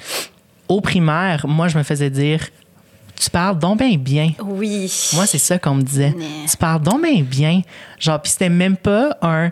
[0.67, 2.47] au primaire, moi, je me faisais dire,
[3.19, 4.31] tu parles donc bien bien.
[4.43, 4.91] Oui.
[5.13, 6.13] Moi, c'est ça qu'on me disait.
[6.17, 7.61] Mais- Tu parles donc bien bien.
[7.99, 9.49] Genre, puis c'était même pas un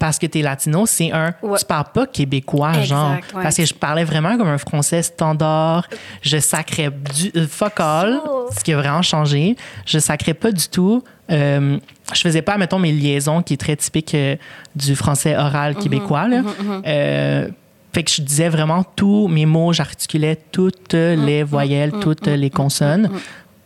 [0.00, 1.58] parce que t'es latino, c'est un Ouais.
[1.58, 3.10] tu parles pas québécois, Exact, genre.
[3.12, 3.42] ouais.
[3.44, 5.86] Parce que je parlais vraiment comme un français standard.
[6.22, 8.48] Je sacrais du euh, fuck all, Oh.
[8.56, 9.56] ce qui a vraiment changé.
[9.86, 11.04] Je sacrais pas du tout.
[11.30, 11.78] Euh,
[12.12, 14.34] je faisais pas, mettons, mes liaisons qui est très typique euh,
[14.74, 16.42] du français oral Mm-hmm, québécois, là.
[16.86, 17.48] Euh,
[17.92, 23.10] fait que je disais vraiment tous mes mots, j'articulais toutes les voyelles, toutes les consonnes.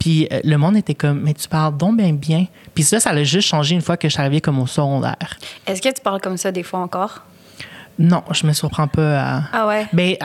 [0.04, 2.44] Puis euh, le monde était comme, mais tu parles donc bien bien.
[2.74, 5.38] Puis ça, ça l'a juste changé une fois que je suis arrivée comme au secondaire.
[5.66, 7.22] Est-ce que tu parles comme ça des fois encore?
[7.98, 9.42] Non, je me surprends pas à.
[9.54, 9.86] Ah ouais?
[9.94, 10.16] Ben,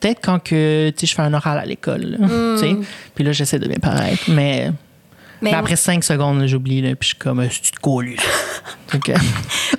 [0.00, 2.56] peut-être quand que, tu sais, je fais un oral à l'école, là, Mm.
[2.58, 2.76] tu sais.
[3.14, 4.24] Puis là, j'essaie de bien paraître.
[4.28, 4.72] Mais
[5.42, 8.14] Mais, Mais après cinq secondes, j'oublie, puis je suis comme, euh, c'est cool.
[8.94, 9.12] OK.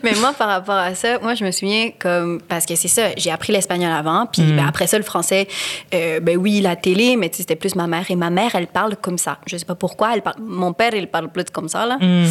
[0.04, 2.42] Mais moi, par rapport à ça, moi, je me souviens comme.
[2.48, 4.56] Parce que c'est ça, j'ai appris l'espagnol avant, puis Mm.
[4.58, 5.48] ben, après ça, le français,
[5.94, 8.06] euh, ben oui, la télé, mais tu c'était plus ma mère.
[8.10, 9.40] Et ma mère, elle parle comme ça.
[9.48, 10.14] Je sais pas pourquoi.
[10.14, 10.38] Elle parle...
[10.42, 11.98] Mon père, il parle plus comme ça, là.
[12.00, 12.26] Mm.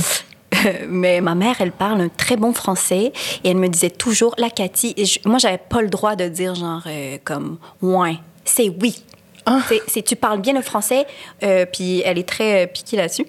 [0.89, 4.51] Mais ma mère, elle parle un très bon français et elle me disait toujours, la
[4.51, 8.69] Cathy, et je- moi, j'avais pas le droit de dire genre euh, comme ouais, c'est
[8.81, 9.03] oui.
[9.47, 9.61] Ah.
[9.87, 11.07] C'est- tu parles bien le français,
[11.43, 13.27] euh, puis elle est très euh, piquée là-dessus.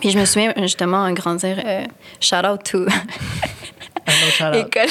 [0.00, 1.84] Puis je me souviens justement grandir, euh,
[2.20, 2.86] shout out to
[4.40, 4.88] Un école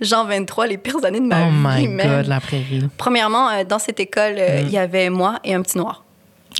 [0.00, 1.86] Jean 23, les pires années de ma Oh vie.
[1.86, 2.18] my man.
[2.18, 2.82] God, la prairie.
[2.98, 6.03] Premièrement, euh, dans cette école, euh, il y avait moi et un petit noir.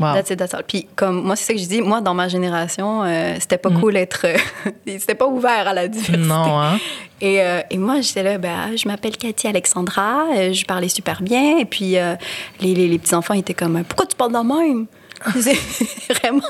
[0.01, 0.15] Wow.
[0.15, 0.63] That's it, that's all.
[0.67, 3.61] Puis comme moi, c'est ça que je dis, moi, dans ma génération, euh, c'était Mm.
[3.61, 4.27] pas cool d'être...
[4.87, 6.17] c'était pas ouvert à la diversité.
[6.19, 6.79] Non, hein?
[7.21, 11.23] Et, euh, et moi, j'étais là, ben, je m'appelle Cathy Alexandra, euh, je parlais super
[11.23, 11.59] bien.
[11.59, 12.17] Et puis, euh,
[12.61, 14.87] les, les, les petits-enfants étaient comme, pourquoi tu parles de même?
[15.41, 16.43] C'est vraiment...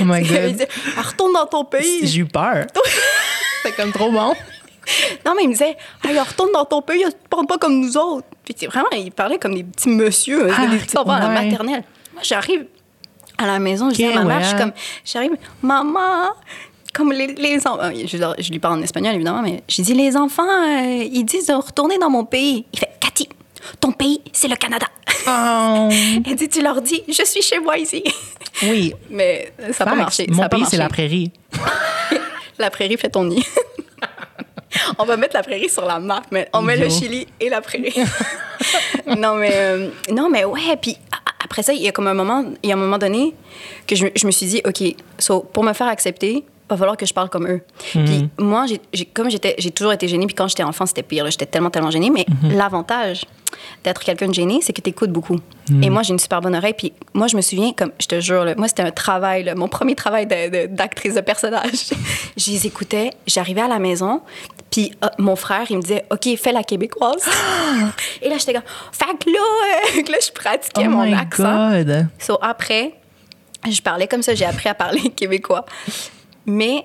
[0.00, 0.68] Oh my Ils God.
[0.96, 2.06] Ah, retourne dans ton pays.
[2.06, 2.66] J'ai eu peur.
[3.62, 4.34] C'est comme trop bon.
[5.24, 7.96] Non, mais ils me disaient, hey, retourne dans ton pays, tu parles pas comme nous
[7.96, 8.26] autres.
[8.46, 11.28] Puis c'est vraiment, ils parlaient comme des petits monsieur, Ah, des petits enfants à la
[11.28, 11.44] ouais.
[11.50, 11.84] maternelle.
[12.14, 12.64] Moi, j'arrive
[13.36, 14.42] à la maison, je dis à ma mère, ouais.
[14.44, 14.72] je suis comme,
[15.04, 15.32] j'arrive,
[15.62, 16.30] maman,
[16.94, 19.92] comme les, les enfants, je, leur- je lui parle en espagnol évidemment, mais je dis,
[19.92, 22.64] les enfants, euh, ils disent de retourner dans mon pays.
[22.72, 23.28] Il fait, Cathy,
[23.80, 24.86] ton pays, c'est le Canada.
[25.26, 25.88] Oh.
[26.26, 28.02] Elle dit, tu leur dis, je suis chez moi ici.
[28.62, 28.94] Oui.
[29.10, 30.24] Mais ça n'a pas marché.
[30.28, 31.32] ça Mon a pays, c'est la prairie.
[32.58, 33.44] La prairie fait ton nid.
[34.98, 36.88] On va mettre la prairie sur la map, mais on met le.
[36.88, 37.94] Chili et la prairie.
[39.16, 40.76] non, mais, euh, non, mais ouais.
[40.80, 40.96] Puis
[41.44, 43.34] après ça, il y a comme un moment, il y a un moment donné
[43.86, 44.82] que je, me- je me suis dit, OK,
[45.18, 47.62] so, pour me faire accepter, va falloir que je parle comme eux.
[47.92, 51.24] Puis moi, j'ai- comme j'étais, j'ai toujours été gênée, puis quand j'étais enfant, c'était pire.
[51.30, 52.10] J'étais tellement, tellement gênée.
[52.10, 53.24] Mais l'avantage
[53.84, 55.38] d'être quelqu'un de gêné, c'est que tu écoutes beaucoup.
[55.82, 56.74] Et moi, j'ai une super bonne oreille.
[56.76, 59.54] Puis moi, je me souviens, comme je te jure, là, moi, c'était un travail, là,
[59.54, 61.90] mon premier travail de- de- d'actrice de, personnage.
[62.36, 64.20] je les écoutais, j'arrivais à la maison,
[64.70, 67.24] puis euh, mon frère, il me disait, OK, fais la québécoise.
[68.22, 69.38] Et là, j'étais comme, fait que là,
[69.98, 71.70] euh, que là, je pratiquais Oh mon my accent.
[71.72, 72.06] God.
[72.18, 72.94] So, après,
[73.68, 75.64] je parlais comme ça, j'ai appris à parler québécois.
[76.46, 76.84] Mais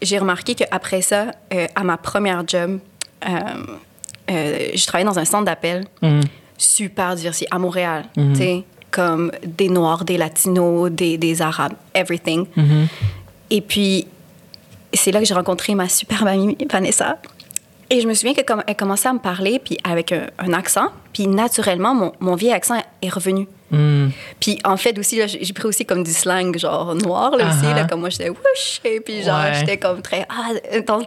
[0.00, 2.78] j'ai remarqué qu'après ça, euh, à ma première job,
[3.26, 3.28] euh,
[4.30, 6.20] euh, je travaillais dans un centre d'appel Mm.
[6.56, 8.04] super diversifié à Montréal.
[8.14, 12.46] Tu sais, comme des Noirs, des Latinos, des, des Arabes, everything.
[13.50, 14.06] Et puis,
[14.92, 17.18] c'est là que j'ai rencontré ma super amie Vanessa.
[17.94, 20.54] Et je me souviens que comme elle commençait à me parler, puis avec un, un
[20.54, 23.46] accent, puis naturellement, mon, mon vieil accent est revenu.
[23.70, 24.08] Mm.
[24.40, 27.66] Puis en fait aussi, là, j'ai pris aussi comme du slang genre noir, là aussi.
[27.66, 28.80] Là, comme moi, j'étais whoosh.
[28.84, 29.52] Et puis genre, Ouais.
[29.60, 30.26] j'étais comme très.
[30.30, 30.52] Ah,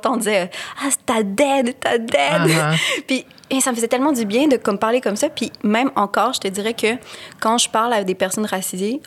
[0.06, 2.12] on disait Ah, c'est ta dead, ta dead.
[2.20, 2.74] Ah-ha.
[3.08, 5.30] puis et ça me faisait tellement du bien de comme parler comme ça.
[5.30, 6.98] Puis même encore, je te dirais que
[7.40, 9.02] quand je parle avec des personnes racisées,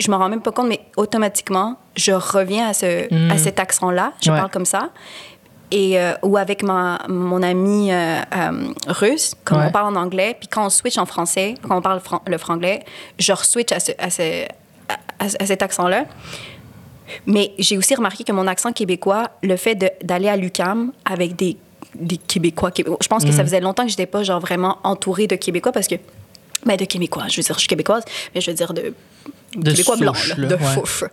[0.00, 4.12] je m'en rends même pas compte, mais automatiquement, je reviens à, ce, à cet accent-là.
[4.22, 4.36] Je Ouais.
[4.38, 4.90] parle comme ça.
[5.74, 9.64] Et, euh, ou avec ma, mon ami euh, euh, russe, quand Ouais.
[9.68, 12.36] on parle en anglais, puis quand on switch en français, quand on parle fran- le
[12.36, 12.84] franglais,
[13.18, 14.44] je re-switch à, ce- à, ce-
[14.90, 16.04] à- à- à cet accent-là.
[17.26, 21.56] Mais j'ai aussi remarqué que mon accent québécois, le fait d'aller à l'UCAM avec des,
[21.94, 23.32] des Québécois, Québécois, je pense que Mm.
[23.32, 25.94] ça faisait longtemps que j'étais pas genre vraiment entourée de Québécois parce que,
[26.66, 28.04] ben de Québécois, je veux dire, je suis québécoise,
[28.34, 28.94] mais je veux dire de,
[29.56, 30.60] De Québécois souche, là, de ouais.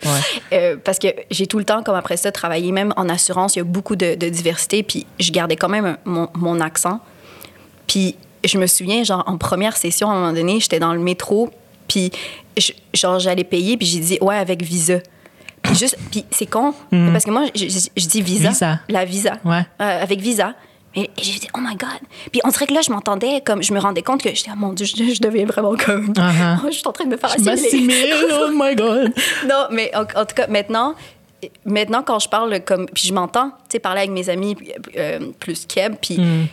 [0.06, 0.20] Ouais.
[0.54, 3.56] Euh, parce que j'ai tout le temps, comme après ça, travaillé même en assurance.
[3.56, 7.02] Il y a beaucoup de, de diversité, puis je gardais quand même mon, mon accent.
[7.88, 11.00] Puis je me souviens, genre, en première session, à un moment donné, j'étais dans le
[11.00, 11.50] métro,
[11.88, 12.12] puis
[12.58, 15.00] je- genre, j'allais payer, puis j'ai dit, ouais, avec Visa.
[15.62, 16.74] Puis juste, puis c'est con,
[17.12, 18.46] parce que moi, je, je- je dis Visa.
[18.50, 18.54] Mhm.
[18.54, 18.80] Visa.
[18.88, 19.38] La Visa.
[19.44, 19.66] Ouais.
[19.82, 20.54] Euh, avec Visa.
[21.00, 21.90] Mais j'ai dit, oh my God.
[22.32, 24.58] Puis on dirait que là, je m'entendais, comme, je me rendais compte que j'étais, oh
[24.58, 26.14] mon Dieu, je, je deviens vraiment comme.
[26.18, 28.12] Oh, je suis en train de me faire assimiler.
[28.34, 29.14] oh my God.
[29.48, 30.96] Non, mais en, en tout cas, maintenant,
[31.66, 32.86] maintenant quand je parle comme.
[32.88, 34.56] Puis je m'entends, tu sais, parler avec mes amis
[34.98, 36.46] euh, plus Keb, puis Hmm.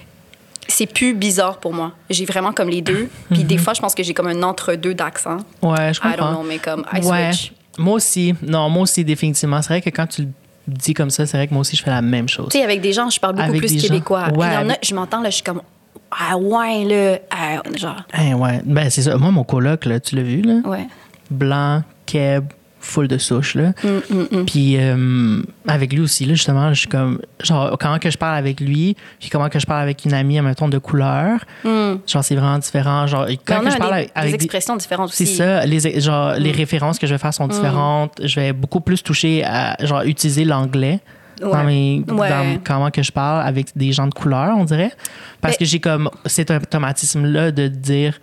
[0.68, 1.92] c'est plus bizarre pour moi.
[2.10, 3.08] J'ai vraiment comme les deux.
[3.30, 5.38] Puis des fois, je pense que j'ai comme un entre-deux d'accent.
[5.62, 6.32] Ouais, je I don't comprends.
[6.34, 7.32] know, mais comme I ouais.
[7.32, 7.52] switch.
[7.78, 8.34] Moi aussi.
[8.42, 9.60] Non, moi aussi, définitivement.
[9.62, 10.28] C'est vrai que quand tu le
[10.66, 12.48] dis comme ça, c'est vrai que moi aussi, je fais la même chose.
[12.50, 14.28] Tu sais, avec des gens, je parle beaucoup Avec plus québécois.
[14.36, 15.62] Ouais, Il y en a, je m'entends, là, je suis comme.
[16.10, 17.18] Ah ouais, là.
[17.30, 18.02] ah, genre.
[18.12, 18.60] Hein, ouais.
[18.64, 19.16] Ben, c'est ça.
[19.16, 20.60] Moi, mon coloc, là, tu l'as vu, là?
[20.64, 20.86] Ouais.
[21.30, 22.46] Blanc, keb,
[22.80, 23.72] full de souche, là.
[23.82, 27.20] Mm, Puis euh, avec lui aussi, là, justement, je suis comme...
[27.42, 30.40] Genre, comment que je parle avec lui, puis comment que je parle avec une amie,
[30.40, 31.40] mettons, de couleur.
[31.64, 33.06] Genre, c'est vraiment différent.
[33.06, 34.30] Genre, quand que je parle des, avec...
[34.30, 35.34] des expressions différentes C'est aussi.
[35.36, 36.56] ça, les, genre, les Mm.
[36.56, 38.20] références que je vais faire sont différentes.
[38.22, 41.00] Je vais beaucoup plus toucher à genre, utiliser l'anglais
[41.40, 42.28] dans, mes, Ouais.
[42.30, 44.92] dans comment que je parle avec des gens de couleur, on dirait.
[45.40, 48.20] Parce Mais- que j'ai comme cet automatisme-là de dire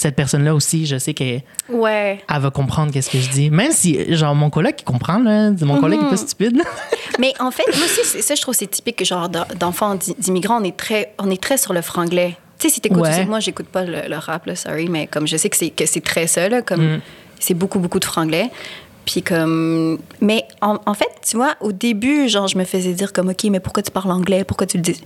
[0.00, 2.20] cette personne-là aussi, je sais qu'elle Ouais.
[2.32, 3.50] elle va comprendre qu'est-ce que je dis.
[3.50, 5.50] Même si, genre, mon collègue, il comprend, là.
[5.62, 6.62] Mon collègue est pas stupide.
[7.18, 10.14] Mais en fait, moi aussi, ça, je trouve que c'est typique, genre, d'en- d'enfants d'i-
[10.18, 12.36] d'immigrants, on est très, on est très sur le franglais.
[12.58, 13.24] Tu sais, si t'écoutes, Ouais.
[13.26, 15.86] moi, j'écoute pas le, le rap, là, sorry, mais comme je sais que c'est que
[15.86, 17.00] c'est très ça, là, comme Mm.
[17.38, 18.50] c'est beaucoup, beaucoup de franglais.
[19.10, 19.98] Puis comme...
[20.20, 23.44] Mais en, en fait, tu vois, au début, genre, je me faisais dire comme, OK,
[23.44, 24.44] mais pourquoi tu parles anglais?
[24.44, 25.00] Pourquoi tu le dis?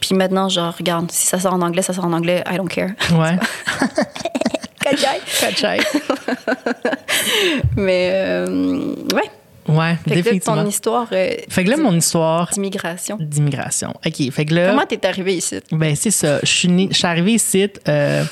[0.00, 2.68] Puis maintenant, genre, regarde, si ça sort en anglais, ça sort en anglais, I don't
[2.70, 2.92] care.
[3.12, 3.36] Ouais.
[4.80, 5.20] Kajai.
[5.40, 5.78] Kachai.
[7.76, 9.30] mais, euh, ouais.
[9.66, 10.62] Ouais, Fait que là, définitivement.
[10.62, 13.16] ton histoire euh, Fait que là, mon histoire d'immigration.
[13.20, 13.94] d'immigration.
[14.06, 15.56] OK, fait que là, Comment t'es arrivé ici?
[15.72, 16.38] ben c'est ça.
[16.42, 18.24] Je suis née- je suis arrivée ici euh,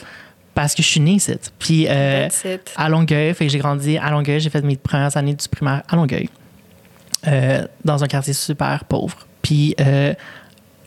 [0.54, 1.32] parce que je suis née ici.
[1.58, 2.28] Puis euh,
[2.76, 4.40] à Longueuil, fait que j'ai grandi à Longueuil.
[4.40, 6.28] J'ai fait mes premières années du primaire à Longueuil,
[7.26, 9.16] euh, dans un quartier super pauvre.
[9.42, 10.14] Puis euh,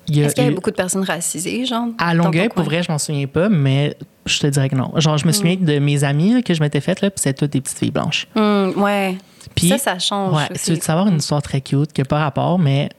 [0.08, 1.88] il y a Est-ce qu'il y avait beaucoup de personnes racisées, genre?
[1.97, 3.95] À Longueuil, pour vrai, je m'en souviens pas, mais
[4.28, 4.91] je te dirais que non.
[4.97, 5.19] Genre, Mm.
[5.19, 7.51] je me souviens de mes amis là, que je m'étais faites, là, puis c'était toutes
[7.54, 8.28] des petites filles blanches.
[8.36, 9.17] Hmm, ouais.
[9.56, 10.36] Puis, ça, ça change.
[10.36, 10.65] Ouais, aussi.
[10.65, 12.89] tu veux savoir une histoire très cute qui n'a pas rapport, mais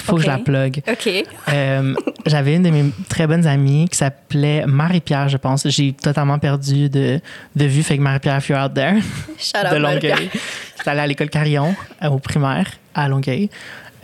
[0.00, 0.82] faut que je la plug.
[0.88, 1.08] OK.
[1.48, 1.94] Euh,
[2.26, 5.68] J'avais une de mes très bonnes amies qui s'appelait Marie-Pierre, je pense.
[5.68, 7.20] J'ai totalement perdu de,
[7.54, 8.96] de vue, fait que Marie-Pierre, if you're out there,
[9.38, 9.76] Shout out, de.
[9.78, 10.30] Longueuil.
[10.76, 13.50] J'étais allée à l'école Carillon, euh, au primaire, à Longueuil.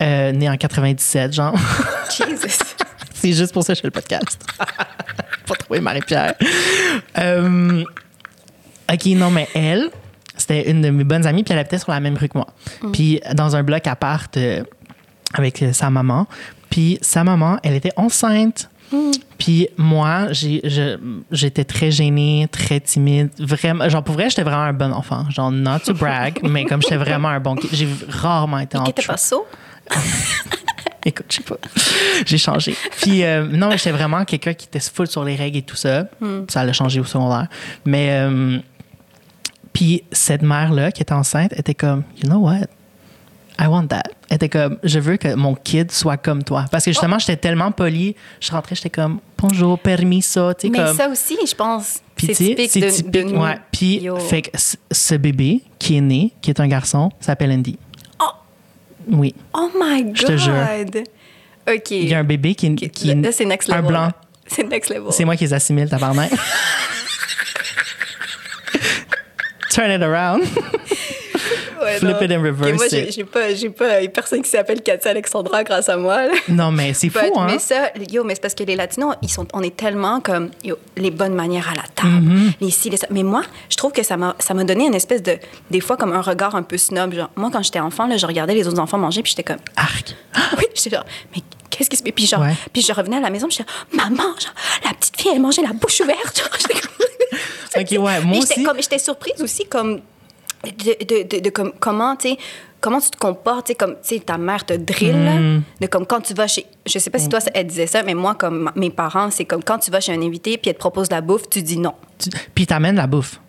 [0.01, 1.55] Euh, née en 97, genre.
[2.09, 2.59] Jesus.
[3.13, 4.43] C'est juste pour ça que je fais le podcast.
[5.45, 6.33] pour trouver Marie-Pierre.
[8.91, 9.89] OK, non, mais elle,
[10.35, 12.47] c'était une de mes bonnes amies, puis elle habitait sur la même rue que moi.
[12.91, 14.29] Puis dans un bloc à part
[15.33, 16.27] avec euh, sa maman.
[16.69, 18.69] Puis sa maman, elle était enceinte.
[19.37, 23.29] Puis moi, j'étais très gênée, très timide.
[23.39, 25.29] Vraiment, genre pour vrai, j'étais vraiment un bon enfant.
[25.29, 27.55] Genre, not to brag, mais comme j'étais vraiment un bon.
[27.71, 29.03] J'ai rarement été en trouble.
[29.07, 29.45] pas saut?
[31.03, 31.57] Écoute, je sais pas.
[32.25, 32.75] J'ai changé.
[33.01, 35.75] Puis, euh, non, mais j'étais vraiment quelqu'un qui était full sur les règles et tout
[35.75, 36.05] ça.
[36.47, 37.47] Ça allait changer au secondaire.
[37.85, 38.59] Mais, euh,
[39.73, 42.67] puis, cette mère-là qui était enceinte était comme, you know what?
[43.61, 44.03] I want that.
[44.29, 46.65] Elle était comme, je veux que mon kid soit comme toi.
[46.71, 48.15] Parce que justement, j'étais tellement polie.
[48.39, 50.53] Je rentrais, j'étais comme, bonjour, permis ça.
[50.63, 50.97] Mais comme.
[50.97, 53.59] ça aussi, je pense, c'est typique c'est de, typique, de ouais.
[53.71, 54.49] Puis, fait que
[54.91, 57.77] ce bébé qui est né, qui est un garçon, s'appelle Andy.
[58.19, 58.31] Oh!
[59.09, 59.35] Oui.
[59.53, 60.17] Oh my God!
[60.17, 60.55] Je te jure.
[61.67, 61.91] OK.
[61.91, 63.89] Il y a un bébé qui, qui Là, c'est next un level.
[63.89, 64.05] blanc.
[64.05, 64.15] là.
[64.47, 65.11] C'est next level.
[65.11, 66.31] C'est moi qui les assimile, tabarnak.
[69.69, 70.43] Turn it around.
[71.83, 72.21] Ouais, flip non.
[72.21, 75.63] it and reverse OK, moi, j'ai j'ai pas, j'ai pas personne qui s'appelle Katia Alexandra
[75.63, 76.27] grâce à moi.
[76.27, 76.33] là.
[76.49, 77.47] Non, mais c'est fou, But- hein?
[77.49, 80.51] Mais ça, yo, mais c'est parce que les Latinos, ils sont, on est tellement comme,
[80.63, 82.51] yo, les bonnes manières à la table, Mm-hmm.
[82.61, 83.07] les ci, les ça.
[83.09, 85.37] Mais moi, je trouve que ça m'a, ça m'a donné une espèce de,
[85.69, 87.13] des fois, comme un regard un peu snob.
[87.13, 89.61] Genre, moi, quand j'étais enfant, là, je regardais les autres enfants manger, puis j'étais comme,
[89.75, 90.15] Arc.
[90.57, 92.11] oui, j'étais genre, mais qu'est-ce qui se fait?
[92.11, 92.53] Puis genre, Ouais.
[92.73, 94.53] puis je revenais à la maison, puis j'étais, maman, genre,
[94.85, 96.37] la petite fille, elle mangeait la bouche ouverte.
[96.39, 96.91] Genre, j'étais comme-
[97.77, 98.63] Ok, ouais, moi j'étais aussi.
[98.63, 100.01] comme- J'étais surprise aussi, comme,
[100.63, 102.37] de, de, de, de comme, comment, tu sais,
[102.79, 105.63] comment tu te comportes, tu sais, comme, tu sais, ta mère te drill, là, Mm.
[105.81, 108.03] de comme quand tu vas chez, je sais pas si toi, ça- elle disait ça,
[108.03, 110.75] mais moi, comme mes parents, c'est comme quand tu vas chez un invité, puis elle
[110.75, 111.93] te propose de la bouffe, tu dis non.
[112.19, 113.39] Tu- Puis t'amènes la bouffe.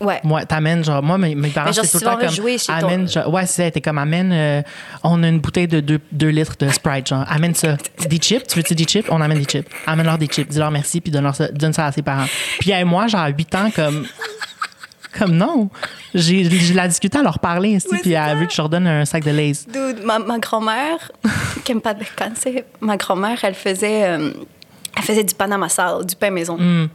[0.00, 0.18] Ouais.
[0.24, 2.28] Moi, t'amènes, genre, moi, mes, mes parents, c'était tout le temps comme.
[2.28, 4.60] jouer chez ton- amène, genre, ouais, c'est ça, t'es comme, amène, euh,
[5.04, 5.78] on a une bouteille de
[6.10, 7.76] 2 litres de Sprite, genre, amène ça.
[8.08, 9.06] Des chips, tu veux-tu des chips?
[9.10, 9.68] On amène des chips.
[9.86, 12.26] Amène-leur des chips, dis-leur merci, puis donne-leur ça, donne ça à ses parents.
[12.58, 14.04] Puis, elle, moi, genre, à 8 ans, comme.
[15.18, 15.68] Comme non.
[16.14, 18.52] J'ai j'ai la discuté à leur parler, aussi, Oui, puis c'est elle a vu que
[18.52, 19.66] je leur donne un sac de Lay's.
[19.68, 21.10] Dude, ma, ma grand-mère,
[21.64, 24.30] qui aime pas de cancer, ma grand-mère, elle faisait, euh,
[24.96, 26.56] elle faisait du Panama sal, du pain maison.
[26.58, 26.88] Mm.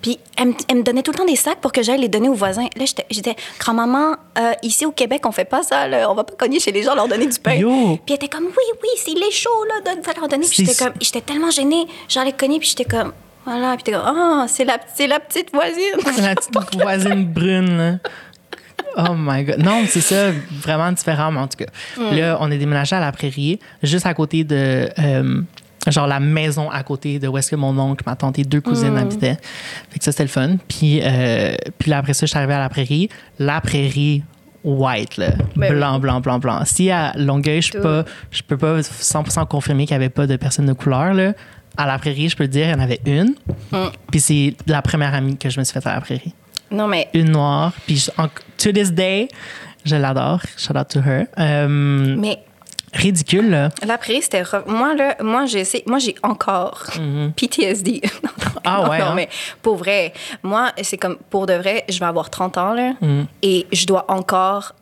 [0.00, 2.08] Puis elle, me- elle me donnait tout le temps des sacs pour que j'aille les
[2.08, 2.66] donner aux voisins.
[2.76, 5.86] Là, j'étais- j'étais, grand-maman, euh, ici au Québec, on fait pas ça.
[5.86, 6.10] Là.
[6.10, 7.54] On va pas cogner chez les gens, leur donner du pain.
[7.54, 7.70] Yo!
[7.70, 10.44] Puis elle était comme, oui, oui, s'il est chaud, là, donne ça leur donner.
[10.46, 11.86] Puis C'est- j'étais comme, j'étais tellement gênée.
[12.08, 13.12] J'allais cogner, puis j'étais comme,
[13.44, 13.74] voilà.
[13.74, 16.22] Puis t'es comme, ah, c'est la, c'est la petite voisine.
[16.22, 17.92] La petite voisine brune, là.
[18.96, 19.58] Oh my God.
[19.58, 21.66] Non, c'est ça, vraiment différent, mais en tout cas.
[22.12, 24.88] Là, on est déménagé à la prairie, juste à côté de.
[24.98, 25.42] euh,
[25.88, 28.60] genre la maison à côté de où est-ce que mon oncle, ma tante et deux
[28.60, 29.36] cousines habitaient.
[29.90, 30.56] Fait que ça, c'était le fun.
[30.68, 33.08] Puis, euh, puis là, après ça, je suis arrivée à la prairie.
[33.40, 34.22] La prairie
[34.62, 35.30] white, là.
[35.56, 36.60] Ben blanc, blanc, blanc, blanc.
[36.66, 40.26] Si à Longueuil, je peux pas, je peux pas 100% confirmer qu'il n'y avait pas
[40.28, 41.32] de personnes de couleur, là.
[41.76, 43.34] À la prairie, je peux te dire, il y en avait une.
[44.10, 46.34] Puis c'est la première amie que je me suis faite à la prairie
[46.70, 47.72] Non, mais une noire.
[47.86, 49.28] Puis je- en- to this day,
[49.84, 50.40] je l'adore.
[50.58, 51.26] Shout out to her.
[51.38, 51.68] Euh,
[52.18, 52.38] mais
[52.92, 53.70] ridicule, là.
[53.86, 54.42] la prairie, c'était.
[54.66, 56.84] Moi, là, moi, j'ai essayé- moi, j'ai encore
[57.36, 58.00] PTSD.
[58.02, 58.10] Mm-hmm.
[58.64, 59.12] Ah non, ouais, non, hein?
[59.16, 59.28] mais
[59.60, 60.12] pour vrai,
[60.44, 63.22] moi, c'est comme, pour de vrai, je vais avoir 30 ans, là, Mm.
[63.42, 64.72] et je dois encore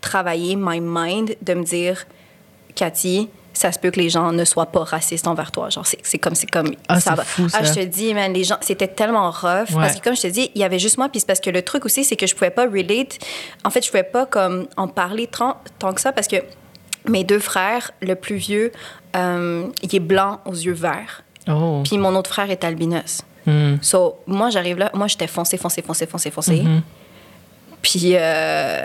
[0.00, 2.06] travailler my mind de me dire,
[2.74, 5.70] Cathy, ça se peut que les gens ne soient pas racistes envers toi.
[5.70, 7.24] Genre, c'est c'est comme, c'est comme, Ah, ça c'est va.
[7.24, 9.70] fou, Ah, je te dis, man, les gens, c'était tellement rough.
[9.70, 9.74] Ouais.
[9.74, 11.08] Parce que, comme je te dis, il y avait juste moi.
[11.08, 13.18] Puis c'est parce que le truc aussi, c'est que je pouvais pas relate.
[13.64, 16.36] En fait, je pouvais pas, comme, en parler tant, tant que ça parce que
[17.08, 18.72] mes deux frères, le plus vieux,
[19.16, 21.22] euh, il est blanc aux yeux verts.
[21.48, 21.82] Oh.
[21.84, 23.22] Puis mon autre frère est albinos.
[23.46, 23.76] Hmm.
[23.80, 26.56] So, moi, j'arrive là, moi, j'étais foncé, foncé, foncé, foncé, foncé.
[26.56, 26.80] Mm-hmm.
[27.82, 28.84] Puis, euh,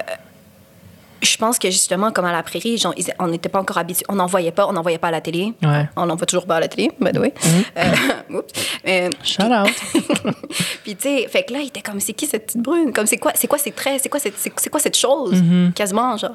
[1.25, 4.05] je pense que justement, comme à la prairie, genre, ils- on n'était pas encore habitués.
[4.09, 5.53] On n'en voyait pas, on n'en voyait pas à la télé.
[5.61, 5.89] Ouais.
[5.97, 7.33] On n'en voit toujours pas à la télé, by the way.
[7.77, 7.83] Euh,
[8.37, 8.53] oups.
[8.87, 9.69] Euh, Shout out.
[10.83, 12.93] puis, tu sais, fait que là, il était comme, c'est qui cette petite brune?
[12.93, 13.99] Comme, c'est quoi, c'est quoi ces traits?
[14.01, 15.33] C'est quoi cette, c'est, c'est quoi cette chose?
[15.41, 15.73] Mm-hmm.
[15.73, 16.33] Quasiment, genre.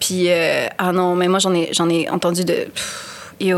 [0.00, 2.66] Puis, euh, ah non, mais moi, j'en ai, j'en ai entendu de.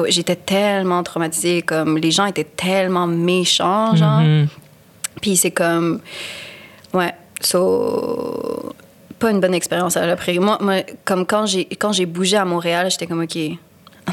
[0.08, 1.62] j'étais tellement traumatisée.
[1.62, 4.20] Comme, les gens étaient tellement méchants, genre.
[4.20, 4.48] Mhm.
[5.20, 6.00] Puis c'est comme.
[6.92, 7.14] Ouais.
[7.40, 8.72] So.
[9.18, 10.38] Pas une bonne expérience à la prairie.
[10.38, 13.58] Moi, moi, comme quand j'ai, quand j'ai bougé à Montréal, j'étais comme, OK, I'm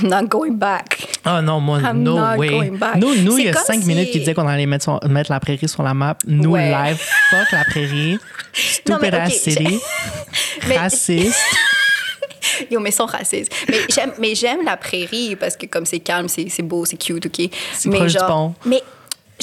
[0.10, 1.08] not going back.
[1.26, 2.50] Ah non, moi, I'm no not way.
[2.50, 2.96] going back.
[2.96, 5.32] Nous, nous il y a cinq si- minutes qui disaient qu'on allait mettre, son- mettre
[5.32, 6.18] la prairie sur la map.
[6.26, 6.70] Nous, Ouais.
[6.72, 6.98] live,
[7.30, 8.18] fuck la prairie.
[8.54, 9.80] Stupid ass ok, city.
[10.68, 11.36] Mais- Raciste.
[12.72, 13.52] Yo, mais sont racistes.
[13.70, 16.98] Mais j'aime, mais j'aime la prairie parce que comme c'est calme, c'est, c'est beau, c'est
[16.98, 17.50] cute, OK?
[17.74, 18.54] C'est mais proche du pont.
[18.66, 18.82] Mais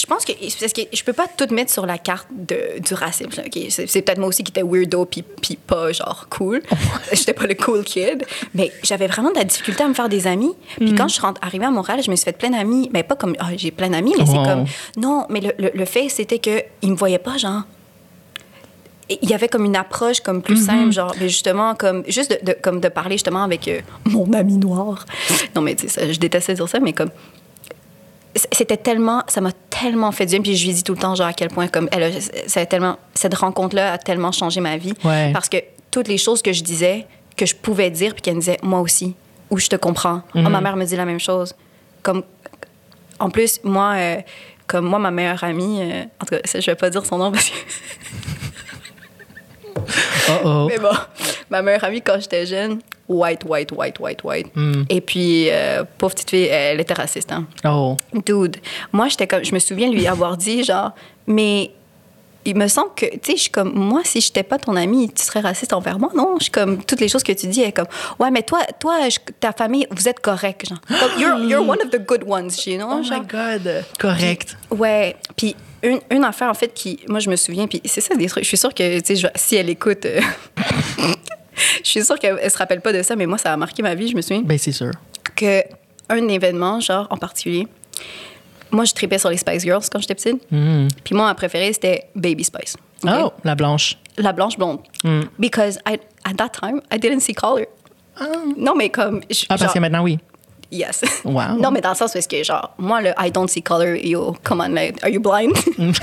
[0.00, 0.32] je pense que...
[0.60, 3.30] Parce que je peux pas tout mettre sur la carte de, du racisme.
[3.68, 6.62] C'est, peut-être moi aussi qui étais weirdo puis, puis pas, genre, cool.
[7.12, 8.24] J'étais pas le cool kid.
[8.54, 10.52] Mais j'avais vraiment de la difficulté à me faire des amis.
[10.80, 10.84] Mm.
[10.86, 12.88] Puis quand je suis arrivée à Montréal, je me suis fait plein d'amis.
[12.94, 13.34] Mais pas comme...
[13.38, 14.44] ah, j'ai plein d'amis, mais c'est Oh.
[14.44, 14.64] comme...
[14.96, 17.62] Non, mais le, le, le fait, c'était qu'ils me voyaient pas, genre
[19.22, 22.52] il y avait comme une approche comme plus simple genre mais justement comme juste de,
[22.52, 25.04] de- comme de parler justement avec euh, mon ami noir
[25.56, 27.10] non mais tu sais je détestais dire ça mais comme
[28.52, 31.14] c'était tellement ça m'a tellement fait du bien puis je lui dis tout le temps
[31.14, 34.30] genre à quel point comme elle a- ça a tellement cette rencontre là a tellement
[34.32, 35.32] changé ma vie Ouais.
[35.32, 35.56] parce que
[35.90, 37.06] toutes les choses que je disais
[37.36, 39.14] que je pouvais dire puis qu'elle me disait moi aussi
[39.50, 41.54] ou je te comprends Ah, ma mère me dit la même chose
[42.02, 42.22] comme
[43.18, 44.16] en plus moi euh,
[44.68, 47.32] comme moi ma meilleure amie euh, en tout cas je vais pas dire son nom
[47.32, 47.54] parce que
[50.28, 50.66] Oh oh.
[50.70, 50.90] mais bon,
[51.50, 52.80] ma meilleure amie, quand j'étais jeune,
[53.10, 54.46] white, white, white, white, white.
[54.88, 57.32] Et puis, euh, pauvre petite fille, elle était raciste.
[57.32, 57.44] Hein.
[57.64, 57.96] Oh.
[58.24, 58.56] Dude,
[58.92, 60.92] moi, j'étais comme, je me souviens lui avoir dit, genre,
[61.26, 61.72] mais
[62.46, 65.10] il me semble que, tu sais, je suis comme, moi, si j'étais pas ton amie,
[65.12, 66.36] tu serais raciste envers moi, non?
[66.38, 67.88] Je suis comme, toutes les choses que tu dis, elle est comme,
[68.18, 70.80] ouais, mais toi, toi, je- ta famille, vous êtes correct, genre.
[70.88, 72.88] Comme, you're, you're one of the good ones, you know?
[72.90, 73.20] Oh genre.
[73.20, 73.84] my God.
[73.98, 74.56] Correct.
[74.70, 78.14] Ouais, puis une, une affaire en fait qui, moi je me souviens, puis c'est ça
[78.14, 78.44] des trucs.
[78.44, 80.20] Je suis sûre que tu sais, si elle écoute, euh,
[81.84, 83.82] je suis sûre qu'elle elle se rappelle pas de ça, mais moi ça a marqué
[83.82, 84.08] ma vie.
[84.08, 84.90] Je me souviens Ben, c'est sûr.
[85.36, 85.62] que
[86.08, 87.66] un événement genre en particulier.
[88.72, 90.46] Moi, je tripais sur les Spice Girls quand j'étais petite.
[90.48, 92.76] Puis moi, ma préférée, c'était Baby Spice.
[93.04, 93.96] Oh, la blanche.
[94.16, 94.78] La blanche blonde.
[95.40, 97.66] Because I, at that time, I didn't see color.
[98.56, 99.22] Non, mais comme.
[99.28, 100.18] je- Ah, parce genre- que maintenant, oui.
[100.70, 101.02] Yes.
[101.24, 101.56] Wow.
[101.60, 104.36] non, mais dans le sens parce que, genre, moi, le I don't see color, yo,
[104.44, 105.52] come on, like, are you blind?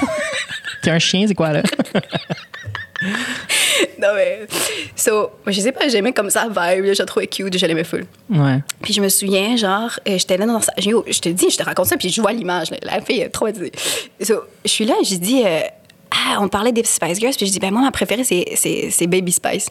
[0.82, 1.64] T'es un chien, c'est quoi, là?
[4.02, 4.48] non, mais.
[4.96, 8.06] So, je sais pas, j'aimais comme ça, vibe, je la trouvais cute, je l'aimais full.
[8.30, 8.60] Ouais.
[8.82, 10.74] Puis je me souviens, genre, euh, j'étais là dans sa.
[10.78, 13.72] Je te dis, je te raconte ça, puis je vois l'image, la fille est traumatisée.
[14.22, 15.62] So, je suis là, j'ai dit, euh,
[16.12, 18.90] ah, on parlait des Spice Girls, puis je dis, ben moi, ma préférée, c'est, c'est,
[18.92, 19.70] c'est Baby Spice.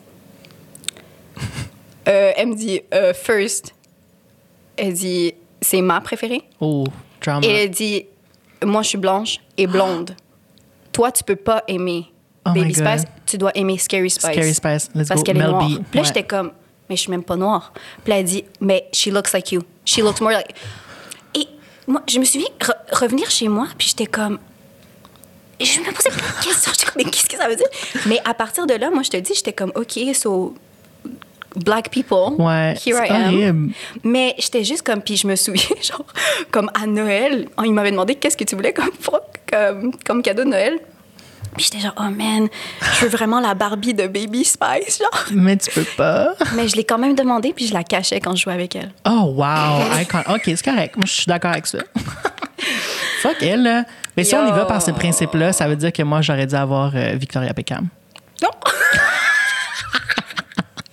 [2.08, 3.74] Euh, elle me dit, euh, First,
[4.76, 6.42] elle dit, c'est ma préférée.
[6.60, 6.84] Oh,
[7.20, 7.44] drama.
[7.44, 8.06] Et elle dit,
[8.64, 10.14] moi, je suis blanche et blonde.
[10.92, 12.04] Toi, tu peux pas aimer
[12.46, 12.74] Oh Baby.
[12.74, 14.30] Spice, tu dois aimer Scary Spice.
[14.32, 15.24] Scary Spice, let's Parce go.
[15.24, 15.66] qu'elle est noire.
[15.66, 16.04] Puis là, ouais.
[16.06, 16.52] j'étais comme,
[16.88, 17.72] mais je suis même pas noire.
[18.04, 19.62] Puis là, elle dit, mais she looks like you.
[19.84, 20.54] She looks more like.
[21.34, 21.46] Et
[21.86, 24.38] moi, je me suis re- revenir chez moi, puis j'étais comme.
[25.58, 26.70] Et je me posais plein de questions.
[26.78, 27.66] J'étais comme, mais qu'est-ce que ça veut dire?
[28.06, 30.54] Mais à partir de là, moi, je te dis, j'étais comme, OK, so.
[31.64, 33.34] Black people, Ouais, here I am.
[33.34, 33.72] horrible.
[34.04, 36.04] Mais j'étais juste comme, puis je me souviens, genre,
[36.50, 38.90] comme à Noël, il m'avait demandé qu'est-ce que tu voulais comme,
[39.50, 40.78] comme, comme cadeau de Noël?
[41.56, 42.48] Puis j'étais genre, oh man,
[42.80, 45.24] je veux vraiment la Barbie de Baby Spice, genre.
[45.32, 46.34] Mais tu peux pas.
[46.54, 48.92] Mais je l'ai quand même demandé, puis je la cachais quand je jouais avec elle.
[49.06, 50.00] Oh, wow.
[50.00, 50.22] Icon.
[50.28, 50.96] OK, c'est correct.
[50.96, 51.78] Moi, je suis d'accord avec ça.
[53.22, 53.84] Fuck elle, là.
[54.16, 56.54] Mais si on y va par ce principe-là, ça veut dire que moi, j'aurais dû
[56.54, 57.88] avoir euh, Victoria Beckham.
[58.42, 58.50] Non!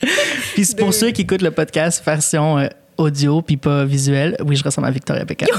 [0.54, 4.64] Puis pour ceux qui écoutent le podcast version euh, audio puis pas visuel, oui, je
[4.64, 5.50] ressemble à Victoria Beckham.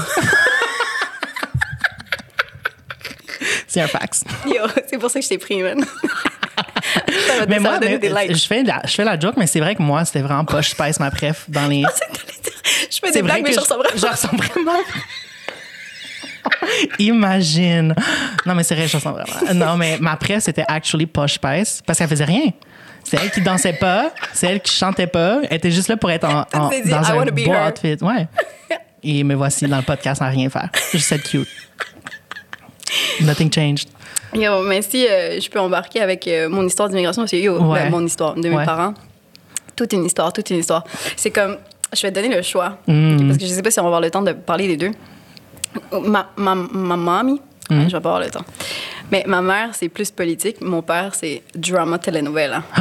[3.75, 4.23] C'est un fax.
[4.45, 5.83] Yo, c'est pour ça que je t'ai pris, man.
[7.27, 8.35] ça va, Mais moi, mais, des likes.
[8.35, 10.69] je, fais la, je fais la joke, mais c'est vrai que moi, c'était vraiment Posh
[10.69, 11.83] Spice, ma préf, dans les...
[12.89, 13.99] Je fais des blagues, mais je ressemble vraiment.
[14.01, 14.79] je ressemble vraiment.
[16.99, 17.93] Imagine.
[18.45, 19.53] Non, mais c'est vrai, je ressemble vraiment.
[19.53, 22.51] Non, mais ma presse, c'était actually Posh Spice parce qu'elle faisait rien.
[23.03, 25.39] C'est elle qui dansait pas, c'est elle qui chantait pas.
[25.49, 27.67] Elle était juste là pour être en, en- t'es dit, dans I un beau her.
[27.71, 28.03] outfit.
[28.03, 28.27] Ouais.
[29.03, 30.69] Et me voici dans le podcast sans rien faire.
[30.91, 31.47] Juste être cute.
[33.21, 33.89] Nothing changed.
[34.33, 37.83] Yo, mais si euh, je peux embarquer avec euh, mon histoire d'immigration, c'est yo, Ouais.
[37.83, 38.65] ben, mon histoire de mes Ouais.
[38.65, 38.93] parents.
[39.75, 40.83] Toute une histoire, toute une histoire.
[41.15, 41.57] C'est comme,
[41.93, 42.77] je vais te donner le choix.
[42.87, 43.15] Mm.
[43.17, 44.77] ok, Parce que je sais pas si on va avoir le temps de parler des
[44.77, 44.91] deux.
[45.91, 47.79] Ma, ma, ma mamie, Mm.
[47.79, 48.45] ouais, je vais pas avoir le temps.
[49.11, 50.61] Mais ma mère, c'est plus politique.
[50.61, 52.63] Mon père, c'est drama telenovela.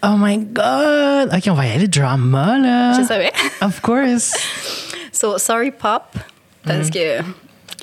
[0.00, 1.34] Oh my God!
[1.34, 2.92] OK, on va y aller drama, là.
[3.00, 3.32] Je savais.
[3.60, 4.32] Of course.
[5.12, 6.04] So, sorry, Pop.
[6.64, 6.90] Parce Mm.
[6.90, 7.18] que,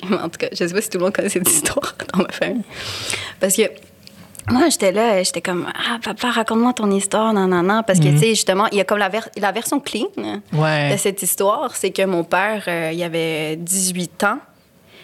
[0.10, 2.28] en tout cas, je sais pas si tout le monde connaît cette histoire dans ma
[2.30, 2.62] famille.
[3.40, 3.62] Parce que,
[4.50, 7.82] moi, j'étais là, j'étais comme, ah, papa, raconte-moi ton histoire, non, non, non.
[7.84, 10.06] Parce que, tu sais, justement, il y a comme la, ver- la version clean
[10.52, 10.92] Ouais.
[10.92, 14.38] de cette histoire, c'est que mon père, euh, il avait 18 ans.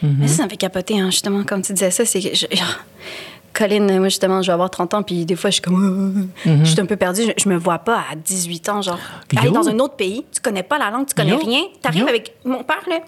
[0.05, 0.15] Mm-hmm.
[0.19, 2.35] Mais ça, ça me fait capoter, hein, justement, comme tu disais ça, c'est que.
[2.35, 2.47] Je,
[3.53, 6.29] Colin, moi, justement, je vais avoir 30 ans, puis des fois, je suis comme.
[6.47, 7.23] Je suis un peu perdue.
[7.23, 8.99] Je, je me vois pas à 18 ans, genre,
[9.37, 11.39] aller dans un autre pays, tu connais pas la langue, tu connais Yo.
[11.39, 11.61] rien.
[11.83, 12.35] T'arrives avec.
[12.45, 13.01] Mon père, là,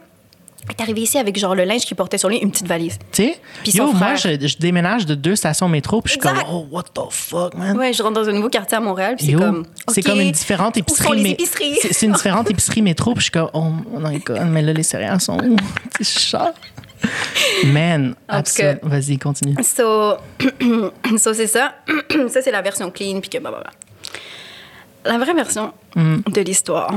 [0.68, 2.98] est arrivé ici avec, genre, le linge qu'il portait sur lui, une petite valise.
[3.12, 4.38] Tu sais, Puis yo, son moi, frère.
[4.40, 7.54] je, je déménage de deux stations métro, puis je suis comme, oh, what the fuck,
[7.54, 7.76] man?
[7.76, 9.66] Ouais, je rentre dans un nouveau quartier à Montréal, puis c'est comme.
[9.88, 11.22] c'est OK, comme une différente épicerie.
[11.22, 11.36] mais-?
[11.38, 14.72] C'est c'est une différente épicerie métro, puis je suis comme, oh my god, mais là,
[14.72, 15.56] les céréales sont où?
[16.00, 16.54] C'est chat.
[17.66, 19.54] Man, cas- Vas-y, continue.
[19.62, 20.14] So,
[21.18, 21.74] so c'est ça.
[22.28, 23.70] ça, c'est la version clean, puis que blablabla.
[25.04, 26.22] La vraie version Mm.
[26.32, 26.92] de l'histoire,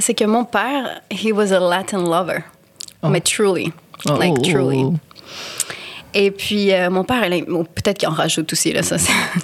[0.00, 2.44] c'est que mon père, he was a Latin lover.
[3.02, 3.72] Mais truly.
[4.08, 4.84] Oh, like, oh, truly.
[4.84, 4.94] oh.
[6.14, 7.22] Et puis, euh, mon père,
[7.74, 8.96] peut-être qu'il en rajoute aussi, là, ça.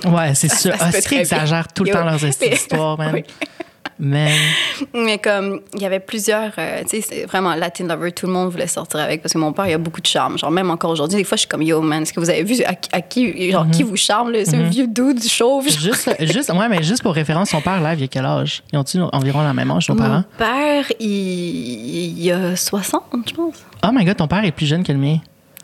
[0.06, 0.74] Ouais, c'est sûr.
[0.80, 3.14] Ah, c'est exagèrent tout le temps leurs histoires, man.
[3.14, 3.24] Oui.
[3.98, 4.28] Man.
[4.94, 8.32] Mais comme, il y avait plusieurs, euh, tu sais, c'est vraiment Latin lover, tout le
[8.32, 10.36] monde voulait sortir avec parce que mon père, il a beaucoup de charme.
[10.38, 12.42] Genre, même encore aujourd'hui, des fois, je suis comme, yo, man, est-ce que vous avez
[12.42, 15.68] vu à, à qui, genre, qui vous charme, là, ce vieux dude chauve?
[15.68, 15.78] genre?
[15.94, 18.62] Juste, juste, ouais, mais juste pour référence, son père, là, il a quel âge?
[18.72, 20.16] Ils ont-ils environ la même âge, nos parents?
[20.16, 23.64] Mon père, il, il a 60, je pense.
[23.84, 25.18] Oh my god, ton père est plus jeune que le mien.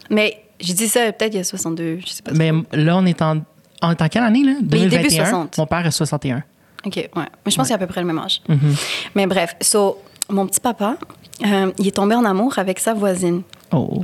[0.09, 2.33] Mais j'ai dit ça, peut-être il y a 62, je sais pas.
[2.35, 3.39] Mais là, on est en.
[3.83, 4.53] En quelle année, là?
[4.61, 5.25] Mais début 2021.
[5.25, 5.57] 60.
[5.57, 6.43] Mon père est 61.
[6.87, 7.09] OK, ouais.
[7.15, 8.41] Mais je pense qu'il a à peu près le même âge.
[8.49, 8.81] Mm-hmm.
[9.15, 10.97] Mais bref, so, mon petit papa,
[11.45, 13.43] euh, il est tombé en amour avec sa voisine.
[13.73, 14.03] Oh.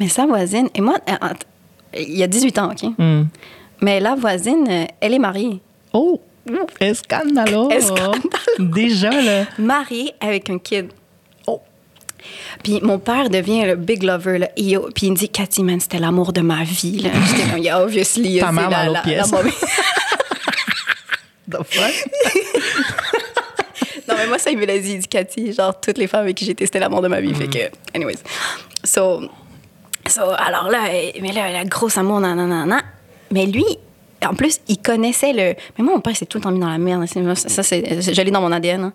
[0.00, 1.14] Mais sa voisine, et moi, euh,
[1.98, 2.90] il a 18 ans, OK?
[2.98, 3.24] Hmm.
[3.80, 5.60] Mais la voisine, euh, elle est mariée.
[5.92, 6.20] Oh!
[6.80, 7.70] Escandalo!
[7.70, 8.12] Escandalo.
[8.58, 9.44] Déjà, là.
[9.58, 10.88] Mariée avec un kid.
[11.46, 11.60] Oh.
[12.62, 14.38] Puis mon père devient le big lover.
[14.38, 17.00] Là, et yo- puis il me dit, Cathy, man, c'était l'amour de ma vie.
[17.00, 17.10] Là.
[17.28, 18.38] J'étais comme, yeah, obviously.
[18.40, 19.30] Ta mère dans la- l'autre la- pièce.
[19.30, 19.38] la
[21.50, 21.94] The fuck?
[24.06, 24.98] Non, mais moi, ça, il me l'a dit.
[25.08, 27.34] Cathy, genre, toutes les femmes avec qui j'ai testé l'amour de ma vie.
[27.34, 28.16] Fait que, anyways.
[28.84, 29.22] So,
[30.06, 30.84] so, alors là,
[31.22, 32.82] mais là, la grosse amour, nan, nan, nan, nan.
[33.32, 33.64] Mais lui,
[34.26, 35.54] en plus, il connaissait le.
[35.78, 37.06] Mais moi, mon père, c'est tout le temps mis dans la merde.
[37.34, 38.02] Ça, c'est.
[38.02, 38.84] Je l'ai dans mon ADN.
[38.84, 38.92] hein.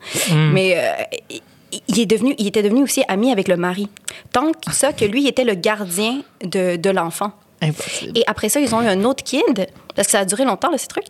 [0.54, 0.92] Mais euh,
[1.32, 1.42] il-
[1.88, 3.90] il, est devenu, il était devenu aussi ami avec le mari.
[4.32, 7.32] Tant que ça que lui, il était le gardien de, de l'enfant.
[7.62, 8.18] Impossible.
[8.18, 10.72] Et après ça, ils ont eu un autre kid, parce que ça a duré longtemps,
[10.72, 11.08] là, ces trucs.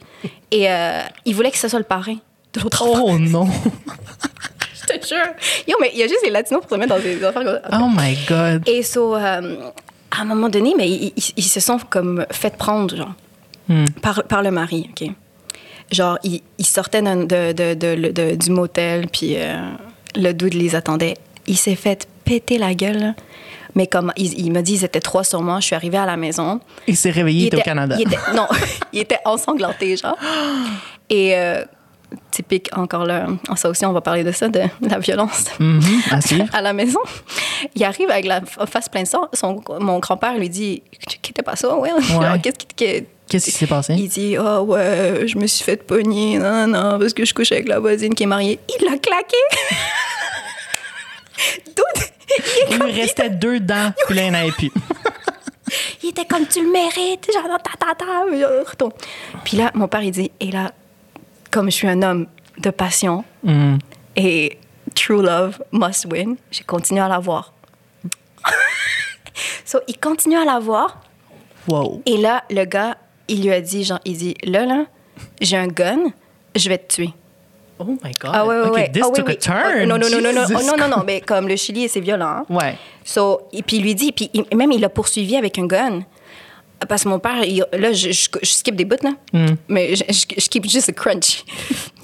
[0.51, 2.15] Et euh, il voulait que ce soit le parrain
[2.53, 3.05] de l'autre enfant.
[3.07, 3.47] Oh non!
[4.81, 5.17] Je te jure.
[5.67, 7.59] Yo, mais il y a juste les latinos pour se mettre dans des affaires comme
[7.71, 7.79] ça.
[7.81, 8.67] Oh my god!
[8.67, 9.57] Et so, euh,
[10.11, 13.13] à un moment donné, mais ils, ils- ils se sont comme fait prendre, genre,
[13.67, 13.85] Hmm.
[14.01, 15.07] par, par le mari, OK?
[15.91, 19.59] Genre, ils, ils sortaient de, de- de- de- du motel, puis euh,
[20.15, 21.13] le dude les attendait.
[21.45, 23.13] Il s'est fait péter la gueule, là.
[23.79, 25.61] Mais comme il, il m'a dit, ils étaient trois sur moi.
[25.61, 26.59] Je suis arrivée à la maison.
[26.85, 27.95] Il s'est réveillé, il était au Canada.
[27.97, 28.45] il était- non,
[28.91, 30.17] il était ensanglanté, genre.
[31.09, 31.63] Et euh,
[32.29, 35.45] typique, encore là, ça aussi, on va parler de ça, de la violence
[36.11, 36.43] à suivre.
[36.53, 36.99] à la maison.
[37.73, 39.29] Il arrive avec la face pleine de sang.
[39.31, 40.83] Son, mon grand-père lui dit
[41.45, 41.89] pas ça, ouais?
[42.01, 42.67] Genre, Qu'est-ce qui.
[42.75, 43.93] que- Qu'est-ce qui s'est passé?
[43.97, 47.51] Il dit Ah ouais, je me suis fait pogner, non, non, parce que je couche
[47.53, 48.59] avec la voisine qui est mariée.
[48.77, 49.37] Il l'a claqué
[51.65, 52.03] Dude,
[52.71, 54.71] il, lui restait deux dents, puis là, il n'en avait plus.
[56.03, 58.05] il était comme tu le mérites, genre ta ta ta,
[58.69, 58.93] retourne.
[59.43, 60.71] Puis là, mon père, il dit Et là,
[61.51, 62.27] comme je suis un homme
[62.57, 63.77] de passion Hmm.
[64.17, 64.57] et
[64.95, 67.53] true love must win, j'ai continué à la voir.
[69.65, 71.01] so, il continue à la voir.
[71.67, 72.01] Wow.
[72.05, 74.85] Et là, le gars, il lui a dit, genre, il dit, là, là,
[75.39, 76.11] j'ai un gun,
[76.55, 77.13] je vais te tuer.
[77.79, 78.31] Oh my god.
[78.33, 78.91] Ah ouais, ouais, Ok, ouais.
[78.91, 79.33] this Ah, took oui.
[79.33, 79.79] a turn.
[79.83, 81.87] Oh, non, non, non, non, non, Jesus Oh, non, non, non, mais comme le Chili,
[81.87, 82.27] c'est violent.
[82.27, 82.45] hein.
[82.49, 82.75] Ouais.
[83.05, 86.01] So, et puis il lui dit, puis il- même il l'a poursuivi avec un gun.
[86.87, 89.11] Parce que mon père, il- là, je, je- je skip des bouts, là.
[89.33, 89.55] Hmm.
[89.69, 91.43] Mais je, je, skip juste le crunch.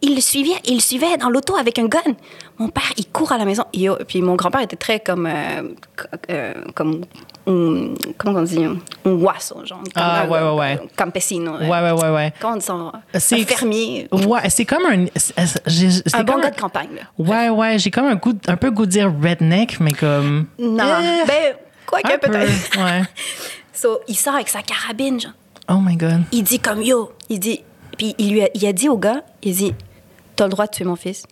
[0.00, 2.00] il le suivait, il le suivait dans l'auto avec un gun.
[2.58, 3.64] Mon père, il court à la maison.
[3.72, 5.62] Et, puis mon grand-père était très comme, euh,
[6.30, 7.02] euh, comme,
[7.48, 8.76] un- comment on dit, un
[9.10, 9.78] oiseau, genre.
[9.82, 10.80] Comme, Ah, ouais, ouais, ouais.
[10.96, 11.56] Campesino.
[11.58, 12.32] Ouais, ouais, ouais, ouais.
[12.40, 12.74] Comment on dit ça?
[12.74, 14.06] Un C'est- fermier.
[14.12, 15.06] Ouais, c'est comme un.
[16.14, 17.02] Un bon gars de campagne, là.
[17.18, 20.46] Ouais, ouais, j'ai comme un, goût, un peu goût de dire redneck, mais comme.
[20.58, 20.84] Non.
[21.00, 21.54] Eh, Ben,
[21.86, 22.78] quoi que peu, peut-être.
[22.78, 23.02] Ouais.
[23.72, 25.32] So, il sort avec sa carabine, genre.
[25.70, 26.22] Oh my God.
[26.32, 27.12] Il dit comme yo.
[27.28, 27.62] Il dit.
[27.96, 29.72] Puis il lui a, il a dit au gars, il dit
[30.34, 31.24] T'as le droit de tuer mon fils.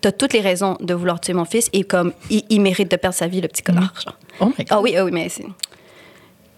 [0.00, 2.96] T'as toutes les raisons de vouloir tuer mon fils et comme il, il mérite de
[2.96, 3.94] perdre sa vie, le petit connard.
[4.02, 4.16] genre.
[4.40, 4.66] Oh my God.
[4.70, 5.46] Ah oui, ah oui, mais c'est.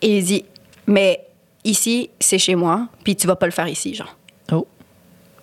[0.03, 0.45] Et il dit
[0.87, 1.25] Mais
[1.65, 4.15] ici, c'est chez moi, puis tu vas pas le faire ici, genre.
[4.53, 4.67] Oh.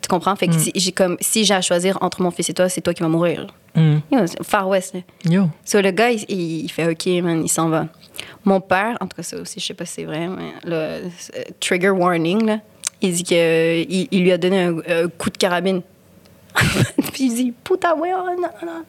[0.02, 0.36] Tu comprends?
[0.36, 2.82] Fait que si, j'ai comme, si j'ai à choisir entre mon fils et toi, c'est
[2.82, 3.48] toi qui vas mourir.
[3.76, 3.98] Mm.
[4.43, 4.93] Far West.
[4.93, 5.02] là.
[5.26, 5.50] Yo.
[5.66, 7.88] So, le gars, il, fait OK, man, il s'en va.
[8.43, 10.74] Mon père, en tout cas, ça aussi, je sais pas si c'est vrai, mais le
[10.74, 11.10] euh,
[11.60, 12.60] trigger warning, là,
[13.02, 15.82] il dit qu'il il lui a donné un, un coup de carabine.
[17.14, 18.84] Puis il dit, putain, ouais, oh, non, non.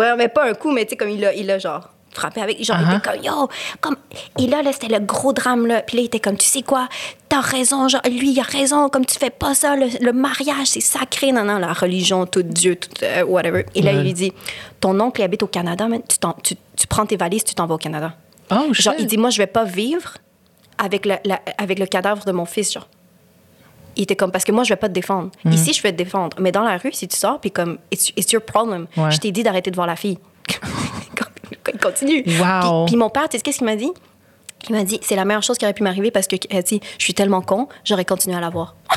[0.00, 2.40] Ouais, mais pas un coup, mais tu sais, comme il l'a, il l'a genre frappé
[2.40, 2.62] avec.
[2.64, 2.98] Genre, il Uh-huh.
[2.98, 3.48] était comme, yo,
[3.80, 3.96] comme.
[4.38, 5.82] Et là, là, c'était le gros drame, là.
[5.82, 6.88] Puis là, il était comme, tu sais quoi,
[7.28, 10.68] t'as raison, genre, lui, il a raison, comme tu fais pas ça, le, le mariage,
[10.68, 13.66] c'est sacré, non, non, la religion, tout Dieu, tout, euh, whatever.
[13.74, 13.96] Et là, Ouais.
[13.98, 14.32] il lui dit,
[14.80, 17.54] ton oncle, il habite au Canada, man, tu, t'en- tu, tu prends tes valises, tu
[17.56, 18.12] t'en vas au Canada.
[18.52, 18.68] Oh.
[18.72, 20.14] Genre, il dit, moi, je vais pas vivre
[20.78, 22.86] avec le, la- avec le cadavre de mon fils, genre.
[23.96, 25.30] Il était comme, parce que moi, je vais pas te défendre.
[25.44, 25.52] Mm.
[25.52, 26.36] Ici, je vais te défendre.
[26.40, 28.86] Mais dans la rue, si tu sors, puis comme, it's, it's your problem.
[28.96, 29.10] Ouais.
[29.10, 30.18] Je t'ai dit d'arrêter de voir la fille.
[31.72, 32.24] il continue.
[32.26, 32.84] Wow.
[32.84, 33.90] Puis, puis mon père, tu sais qu'est-ce qu'il m'a dit?
[34.68, 36.80] Il m'a dit, c'est la meilleure chose qui aurait pu m'arriver parce que, elle dit,
[36.98, 38.74] je suis tellement con, j'aurais continué à la voir.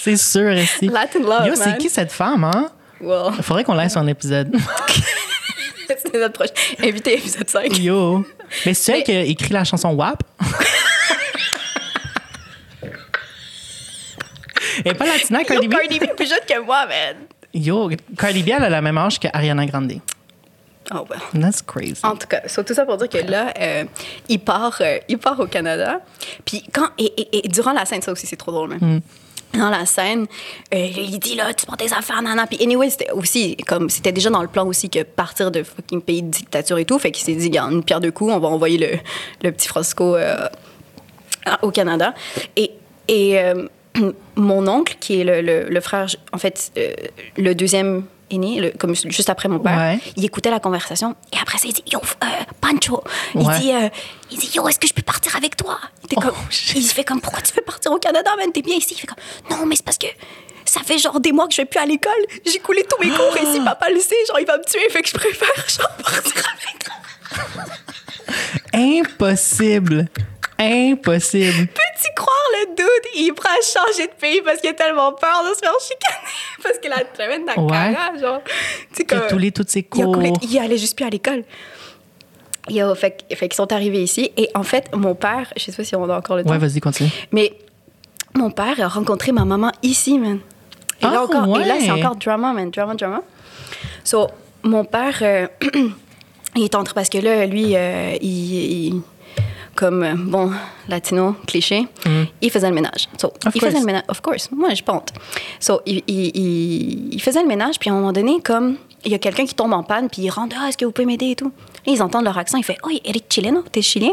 [0.00, 0.88] C'est sûr, ici.
[0.88, 2.70] Latin love, Yo, c'est qui cette femme, hein?
[3.00, 3.34] Wow.
[3.36, 4.52] Il faudrait qu'on sur un épisode.
[5.86, 7.78] c'est notre prochain invité, épisode 5.
[7.78, 8.26] Yo.
[8.66, 10.24] Mais c'est elle qui a écrit la chanson WAP?
[14.84, 15.72] Elle est pas latina, Cardi B?
[15.72, 17.16] Cardi B est plus jeune que moi, man.
[17.54, 20.00] Yo, Cardi B, elle a la même âge que Ariana Grande.
[20.92, 21.20] Oh, well.
[21.40, 22.00] That's crazy.
[22.02, 23.84] En tout cas, so, tout ça pour dire que là, euh,
[24.28, 26.00] il, part, euh, il part au Canada.
[26.44, 26.88] Puis quand.
[26.98, 29.00] Et, et- et durant la scène, ça aussi, c'est trop drôle, même.
[29.54, 30.26] Dans la scène,
[30.74, 32.46] euh, il dit là, tu prends tes affaires, nana.
[32.46, 36.00] Puis anyway, c'était aussi, comme, c'était déjà dans le plan aussi que partir de fucking
[36.00, 36.98] pays de dictature et tout.
[36.98, 38.98] Fait qu'il s'est dit, garde, une pierre de coups, on va envoyer le,
[39.42, 40.48] le petit Frosco euh,
[41.60, 42.14] au Canada.
[42.56, 42.70] Et,
[43.08, 43.68] et euh,
[44.36, 46.92] mon oncle, qui est le, le- le frère, en fait, euh,
[47.36, 49.98] le deuxième aîné, le- comme juste après mon père, Ouais.
[50.16, 52.26] il écoutait la conversation et après ça, il dit Yo, euh,
[52.60, 53.02] Pancho,
[53.34, 53.88] il, dit, euh,
[54.30, 55.78] il dit Yo, est-ce que je peux partir avec toi?
[56.10, 56.30] Il, Oh,
[56.74, 58.50] il fait comme Pourquoi tu veux partir au Canada, man?
[58.52, 58.94] T'es bien ici?
[58.96, 59.18] Il fait comme
[59.50, 60.06] Non, mais c'est parce que
[60.64, 62.12] ça fait genre des mois que je vais plus à l'école.
[62.46, 64.88] J'ai coulé tous mes cours et si papa le sait, genre il va me tuer,
[64.90, 67.64] fait que je préfère genre partir avec toi.
[68.72, 70.08] Impossible.
[70.92, 71.66] Impossible.
[71.66, 75.42] Peux-tu croire le dude, il prêt à changer de pays parce qu'il a tellement peur
[75.48, 76.28] de se faire chicaner
[76.62, 78.40] parce que la semaine d'Ankara, genre.
[78.94, 80.14] Tu Il a toutes ses Il a cours.
[80.14, 81.44] coulé- il allait juste plus à l'école.
[82.68, 84.30] Yo, fait, que- fait qu'ils sont arrivés ici.
[84.36, 86.58] Et en fait, mon père, je sais pas si on a encore le temps, Ouais,
[86.58, 87.10] vas-y, continue.
[87.32, 87.52] mais
[88.34, 90.38] mon père a rencontré ma maman ici, man.
[91.00, 92.70] Et, là, Ah, encore, et là, c'est encore drama, man.
[92.70, 93.22] Drama, drama.
[94.04, 94.28] So,
[94.62, 95.48] mon père, euh,
[96.54, 98.54] il est entré parce que là, lui, euh, il,
[98.88, 99.02] il-
[99.74, 100.50] comme, euh, bon,
[100.88, 101.86] latino, cliché,
[102.40, 103.08] il faisait le ménage.
[103.20, 103.48] So, Mm.
[103.48, 103.64] Of il course.
[103.72, 104.02] faisait le ménage.
[104.08, 104.50] Of course.
[104.52, 105.10] Moi, je ponte.
[105.60, 109.18] So, il, il- faisait le ménage, puis à un moment donné, comme, il y a
[109.18, 111.36] quelqu'un qui tombe en panne, puis il rentre, ah, est-ce que vous pouvez m'aider et
[111.36, 111.52] tout?
[111.86, 114.12] Là, ils entendent leur accent, il fait, oh, eres chileno, t'es chilien?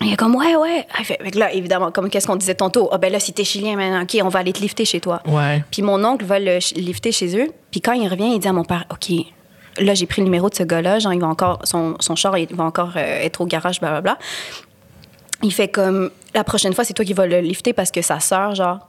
[0.00, 0.86] Il est comme, ouais, ouais.
[1.00, 2.88] Il fait, là, évidemment, comme qu'est-ce qu'on disait tantôt?
[2.92, 5.20] Ah, ben là, si t'es chilien, maintenant, OK, on va aller te lifter chez toi.
[5.26, 5.64] Ouais.
[5.72, 7.48] Puis mon oncle va le lifter chez eux.
[7.72, 9.10] Puis quand il revient, il dit à mon père, OK,
[9.78, 10.98] là, j'ai pris le numéro de ce gars-là.
[10.98, 14.18] Genre, il va encore, son, son char, il va encore euh, être au garage, blablabla.
[15.42, 18.20] Il fait comme, la prochaine fois, c'est toi qui vas le lifter parce que sa
[18.20, 18.80] sœur, genre,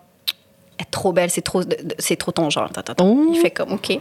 [0.80, 1.62] est trop belle, c'est trop,
[1.98, 2.72] c'est trop ton genre.
[2.72, 2.84] ta.
[3.02, 3.32] Oh.
[3.34, 4.00] Il fait comme, OK.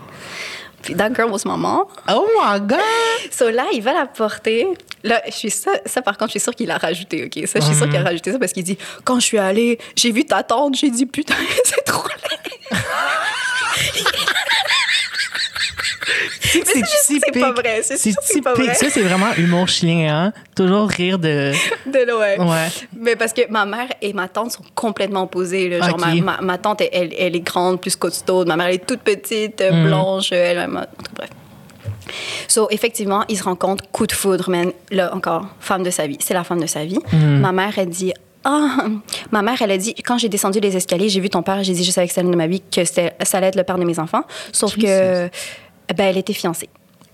[0.83, 1.87] Puis that girl was my mom.
[2.09, 2.79] Oh my God!
[3.33, 4.67] So là, il va la porter.
[5.03, 7.47] Là, je suis ça, ça par contre, je suis sûre qu'il a rajouté, OK?
[7.47, 9.79] Ça, je suis sûre qu'il a rajouté ça parce qu'il dit Quand je suis allée,
[9.97, 11.35] j'ai vu ta tante, j'ai dit Putain,
[11.65, 12.81] c'est trop laid.
[16.51, 18.45] C'est c'est juste que c'est pas vrai, c'est typique.
[18.49, 18.75] vrai.
[18.75, 20.33] Ça, c'est vraiment humour chien, hein?
[20.57, 21.53] Toujours rire de.
[21.87, 22.13] De.
[22.19, 22.69] Ouais.
[22.99, 25.69] Mais parce que ma mère et ma tante sont complètement opposées.
[25.69, 25.87] là.
[25.89, 28.45] Genre, ma, ma, ma tante, elle, elle est grande, plus costaud.
[28.45, 29.65] Ma mère, elle est toute petite, Mm.
[29.75, 30.33] euh, blanche.
[30.33, 31.31] Elle, elle, en tout cas, bref.
[32.49, 34.73] So, effectivement, ils se rencontrent, coup de foudre, man.
[34.91, 36.17] Là, encore, femme de sa vie.
[36.21, 36.99] C'est la femme de sa vie.
[37.13, 37.39] Mm.
[37.41, 38.13] Ma mère, elle dit
[38.45, 38.85] Ah,
[39.31, 41.73] ma mère, elle a dit, quand j'ai descendu les escaliers, j'ai vu ton père, j'ai
[41.75, 43.85] dit, je savais que c'était de ma vie, que ça allait être le père de
[43.85, 44.23] mes enfants.
[44.53, 45.29] Sauf que.
[45.95, 46.69] Ben, elle était fiancée.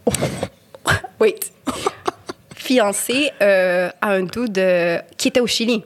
[1.21, 1.41] Wait.
[2.55, 5.83] fiancée euh, à un dude euh, qui était au Chili.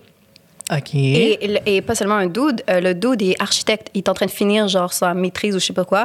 [0.71, 0.95] OK.
[0.95, 3.89] Et, et pas seulement un dude, euh, le dude est architecte.
[3.95, 6.05] Il est en train de finir, genre, sa maîtrise ou je sais pas quoi.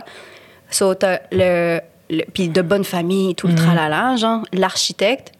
[0.70, 0.94] So,
[1.32, 1.80] le,
[2.10, 5.32] le- Puis de bonne famille, tout le tralala, genre, l'architecte,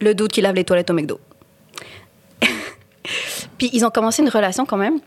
[0.00, 1.20] le dude qui lave les toilettes au McDo.
[3.58, 4.98] puis ils ont commencé une relation quand même.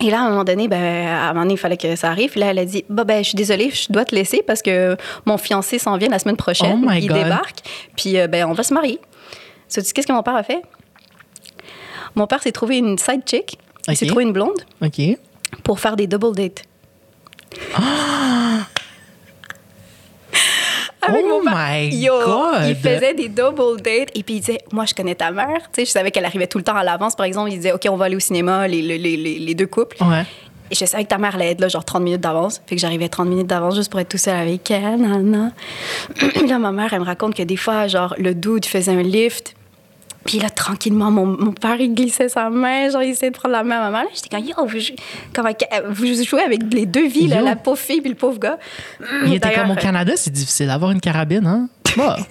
[0.00, 2.10] Et là, à un moment donné, ben, à un moment donné, il fallait que ça
[2.10, 2.30] arrive.
[2.30, 4.62] Puis là, elle a dit bah, ben, Je suis désolée, je dois te laisser parce
[4.62, 4.96] que
[5.26, 6.80] mon fiancé s'en vient la semaine prochaine.
[6.84, 7.22] Oh my il God.
[7.22, 7.58] débarque.
[7.96, 9.00] Puis euh, ben, on va se marier.
[9.68, 10.62] So, tu sais qu'est-ce que mon père a fait?
[12.14, 13.58] Mon père s'est trouvé une side chick.
[13.88, 15.00] Il s'est trouvé une blonde OK.
[15.64, 16.62] pour faire des double dates.
[21.00, 22.68] Avec oh mon my Yo, God!
[22.68, 25.62] il faisait des double dates et puis il disait Moi, je connais ta mère.
[25.72, 27.14] Tu sais, je savais qu'elle arrivait tout le temps à l'avance.
[27.14, 29.66] Par exemple, il disait OK, on va aller au cinéma, les, les, les, les deux
[29.66, 29.96] couples.
[30.02, 30.24] Ouais.
[30.70, 32.60] Et je savais que ta mère allait être là, genre 30 minutes d'avance.
[32.66, 35.00] Fait que j'arrivais 30 minutes d'avance juste pour être tout seul avec elle.
[35.00, 35.52] Nan, nan.
[36.48, 39.54] là, ma mère, elle me raconte que des fois, genre, le dude faisait un lift.
[40.24, 42.90] Puis là, tranquillement, mon, mon père, il glissait sa main.
[42.90, 44.02] Genre, il essayait de prendre la main à ma mère.
[44.04, 44.92] Là, J'étais comme, yo, vous, jou-
[45.34, 45.48] comment-
[45.90, 48.58] vous jouez avec les deux vies, là, la pauvre fille puis le pauvre gars.
[49.24, 51.68] Il était comme au euh, Canada, c'est difficile d'avoir une carabine, hein?
[51.96, 52.16] Bah.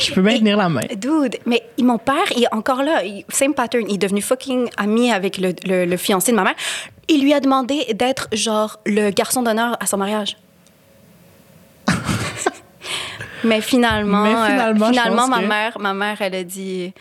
[0.00, 0.80] Je peux bien tenir la main.
[0.96, 3.84] Dude, mais mon père, il est encore là, same pattern.
[3.88, 6.54] Il est devenu fucking ami avec le, le- le fiancé de ma mère.
[7.08, 10.36] Il lui a demandé d'être genre le garçon d'honneur à son mariage.
[13.44, 16.92] Mais finalement, Mais euh, finalement, ma que- mère, ma mère, elle a dit.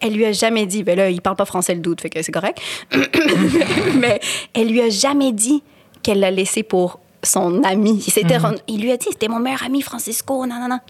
[0.00, 2.20] Elle lui a jamais dit, ben là, il parle pas français le doute, fait que
[2.22, 2.58] c'est correct.
[3.94, 4.20] mais
[4.54, 5.62] elle lui a jamais dit
[6.02, 8.04] qu'elle l'a laissé pour son ami.
[8.16, 10.80] Il, rend- il lui a dit, c'était mon meilleur ami, Francisco, non, non, non.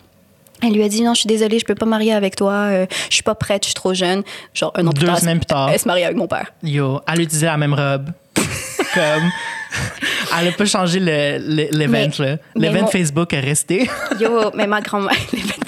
[0.62, 2.86] Elle lui a dit, non, je suis désolée, je peux pas marier avec toi, euh,
[3.10, 4.22] je suis pas prête, je suis trop jeune.
[4.54, 5.68] Genre, un an plus Deux tard, semaines plus tard.
[5.70, 6.52] elle se marie avec mon père.
[6.62, 8.10] Yo, elle utilisait la même robe.
[8.94, 9.30] Comme.
[10.40, 13.88] Elle a pas changé le- le- l'event, L'event Facebook est resté.
[14.20, 15.16] Yo, mais ma grand-mère.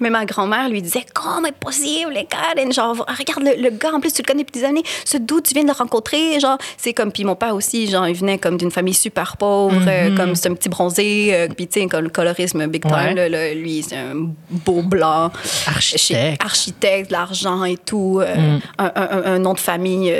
[0.00, 2.72] Mais ma grand-mère lui disait Comment est possible, Karen?
[2.72, 4.82] Genre, regarde le, le gars, en plus, tu le connais depuis des années.
[5.04, 6.40] Ce doute, tu viens de le rencontrer.
[6.40, 7.12] Genre, c'est comme.
[7.12, 10.48] Puis mon père aussi, genre, il venait comme d'une famille super pauvre, euh, comme c'est
[10.48, 11.30] un petit bronzé.
[11.34, 12.92] euh, puis, tu sais, comme le colorisme big time.
[12.94, 13.14] Ouais.
[13.14, 14.14] là, là, lui, c'est un
[14.50, 15.30] beau blanc.
[15.66, 16.42] Architecte.
[16.44, 18.20] Architecte, l'argent et tout.
[18.22, 20.14] euh, un, un- un nom de famille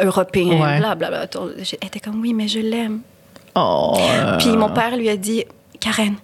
[0.00, 0.78] européen, Ouais.
[0.78, 1.26] blablabla.
[1.34, 3.00] Elle était comme Oui, mais je l'aime.
[3.56, 3.96] Oh.
[4.38, 5.44] Puis mon père lui a dit
[5.80, 6.14] Karen,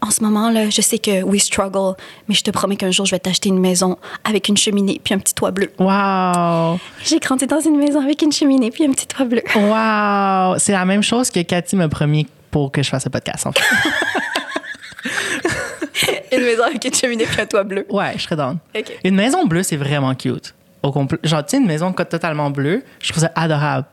[0.00, 1.94] en ce moment, là, je sais que we struggle,
[2.28, 5.14] mais je te promets qu'un jour, je vais t'acheter une maison avec une cheminée puis
[5.14, 5.70] un petit toit bleu.
[5.78, 6.78] Wow.
[7.04, 9.42] J'ai grandi dans une maison avec une cheminée puis un petit toit bleu.
[9.54, 10.58] Wow.
[10.58, 13.52] C'est la même chose que Cathy m'a promis pour que je fasse ce podcast, en
[13.52, 13.62] fait.
[16.32, 17.86] une maison avec une cheminée puis un toit bleu.
[17.88, 18.58] Ouais, je serais down.
[19.04, 20.54] Une maison bleue, c'est vraiment cute.
[20.82, 21.18] Au complet.
[21.24, 23.86] Genre, tu sais, une maison totalement bleue, je trouve ça adorable.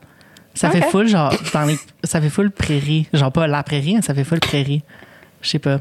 [0.54, 3.08] Ça fait full, genre, dans les, ça fait full prairie.
[3.12, 4.84] Genre, pas la prairie, mais ça fait full prairie.
[5.44, 5.78] Je sais pas.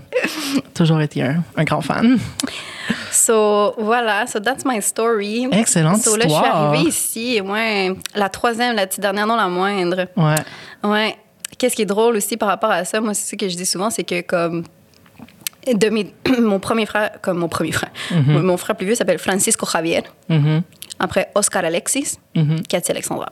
[0.76, 2.20] Toujours été un, un grand fan.
[3.12, 5.48] So, voilà, so that's my story.
[5.52, 9.36] Excellente so, là, je suis arrivée ici, et ouais, la troisième, la petite dernière, non
[9.38, 10.08] la moindre.
[10.18, 10.36] Ouais.
[10.84, 11.16] Ouais.
[11.58, 13.66] Qu'est-ce qui est drôle aussi par rapport à ça, moi, c'est ce que je dis
[13.66, 14.64] souvent, c'est que comme
[15.72, 19.66] de mes, mon premier frère, comme mon premier frère, mon frère plus vieux s'appelle Francisco
[19.72, 20.04] Javier.
[20.28, 20.62] Mhm.
[21.00, 22.64] Après Oscar Alexis, Mhm.
[22.68, 23.30] Cathy Alexandra.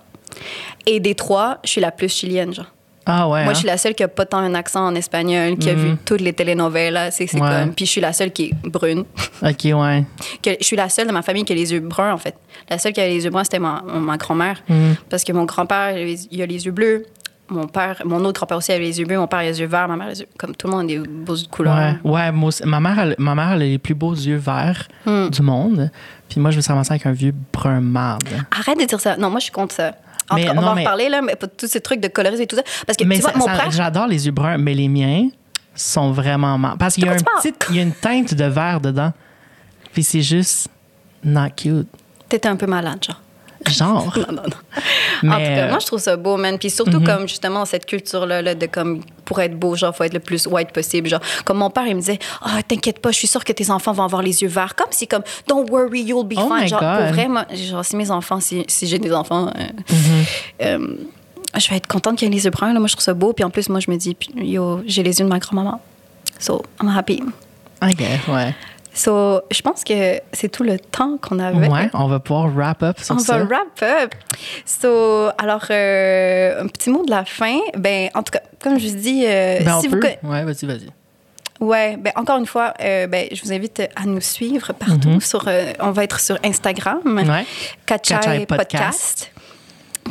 [0.85, 2.71] Et des trois, je suis la plus chilienne, genre.
[3.05, 3.43] Ah ouais.
[3.43, 3.53] Moi, hein?
[3.53, 5.95] je suis la seule qui a pas tant un accent en espagnol, qui a vu
[6.05, 7.11] toutes les telenovelas.
[7.11, 7.39] C'est Ouais.
[7.39, 7.73] comme.
[7.73, 9.05] Puis je suis la seule qui est brune.
[9.43, 10.03] Ok, ouais.
[10.43, 12.35] Que- je suis la seule de ma famille qui a les yeux bruns, en fait.
[12.69, 14.61] La seule qui a les yeux bruns, c'était ma, ma grand-mère.
[14.69, 14.95] Mhm.
[15.09, 17.05] Parce que mon grand-père, il a les- yeux bleus.
[17.49, 19.17] Mon père, mon autre grand-père aussi avait les yeux bleus.
[19.17, 19.87] Mon père a les yeux verts.
[19.87, 20.27] Ma mère, les yeux.
[20.37, 21.75] Comme tout le monde a des beaux yeux de couleur.
[22.03, 24.87] Ouais, ouais moi ma, mère, elle- ma mère, elle a les plus beaux yeux verts
[25.05, 25.29] Hmm.
[25.29, 25.89] du monde.
[26.29, 28.23] Puis moi, je me suis ramassée avec un vieux brun marde.
[28.57, 29.17] Arrête de dire ça.
[29.17, 29.95] Non, moi, je suis contre ça.
[30.29, 32.47] En Mais on non, va en reparler, là, mais tous ces trucs de colorisme et
[32.47, 32.63] tout ça.
[32.85, 35.29] Parce que, Mais tu vois, ça- mon frère, j'adore les yeux bruns, mais les miens
[35.75, 36.79] sont vraiment mardes.
[36.79, 39.13] Parce qu'il y a, un petit, il y a une teinte de vert dedans.
[39.93, 40.67] Puis c'est juste
[41.23, 41.87] not cute.
[42.29, 43.19] t'étais un peu malade, genre.
[43.69, 44.13] Genre.
[44.17, 44.57] Non, non, non.
[45.23, 46.57] Mais, en tout cas, moi, je trouve ça beau, man.
[46.57, 47.05] Puis surtout, Mhm.
[47.05, 50.47] comme justement, cette culture-là, là, de comme, pour être beau, genre, faut être le plus
[50.47, 51.07] white possible.
[51.09, 53.69] Genre, comme mon père, il me disait, ah, t'inquiète pas, je suis sûre que tes
[53.69, 54.75] enfants vont avoir les yeux verts.
[54.75, 56.67] Comme si, comme, don't worry, you'll be Oh fine.
[56.67, 56.97] Genre, God.
[56.97, 60.25] pour vrai, moi, genre, si mes enfants, si, si j'ai des enfants, euh, Mhm.
[60.63, 60.95] euh,
[61.59, 62.73] je vais être contente qu'il y ait les yeux bruns.
[62.73, 62.79] Là.
[62.79, 63.33] Moi, je trouve ça beau.
[63.33, 65.79] Puis en plus, moi, je me dis, yo, j'ai les yeux de ma grand-maman.
[66.39, 67.21] So, I'm happy.
[67.83, 67.99] OK,
[68.29, 68.55] ouais.
[68.93, 71.67] So, je pense que c'est tout le temps qu'on avait.
[71.69, 73.37] Ouais, on va pouvoir wrap up sur On ça.
[73.37, 74.13] va wrap up.
[74.65, 77.57] So, alors, euh, un petit mot de la fin.
[77.77, 80.07] Ben, en tout cas, comme je vous dis, euh, Ben, on vous peut.
[80.23, 80.87] Ouais, vas-y, vas-y.
[81.61, 85.21] Ouais, ben encore une fois, euh, ben, je vous invite à nous suivre partout.
[85.21, 87.29] Sur, euh, on va être sur Instagram, Mhm.
[87.29, 87.45] Ouais.
[87.85, 89.29] Kachai Kachai Podcast.
[89.29, 89.31] Podcast.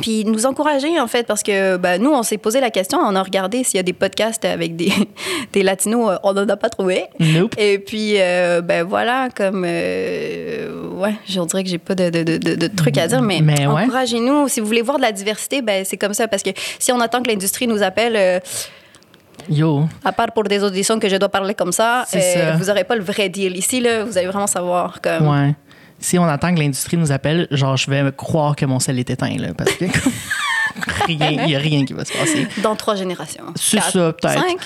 [0.01, 3.15] Puis nous encourager, en fait, parce que ben, nous, on s'est posé la question, on
[3.15, 4.91] a regardé s'il y a des podcasts avec des,
[5.53, 7.05] des latinos, euh, on n'en a pas trouvé.
[7.19, 7.55] Nope.
[7.57, 9.63] Et puis, euh, ben voilà, comme.
[9.67, 13.65] euh, ouais, je dirais que j'ai pas de, de, de, trucs à dire, mais, Mais
[13.67, 13.83] ouais.
[13.83, 14.47] encouragez-nous.
[14.47, 16.49] Si vous voulez voir de la diversité, ben c'est comme ça, parce que
[16.79, 18.15] si on attend que l'industrie nous appelle.
[18.15, 18.39] euh,
[19.49, 19.85] Yo.
[20.03, 22.05] à part pour des auditions que je dois parler comme ça.
[22.59, 23.57] vous n'aurez pas le vrai deal.
[23.57, 25.27] Ici, là, vous allez vraiment savoir comme.
[25.27, 25.55] Ouais.
[26.01, 29.09] Si on attend que l'industrie nous appelle, genre, je vais croire que mon sel est
[29.09, 29.85] éteint, là, parce que
[31.05, 32.47] rien, il n'y a rien qui va se passer.
[32.63, 33.45] Dans trois générations.
[33.55, 34.41] C'est Quatre, ça, peut-être.
[34.41, 34.57] Cinq,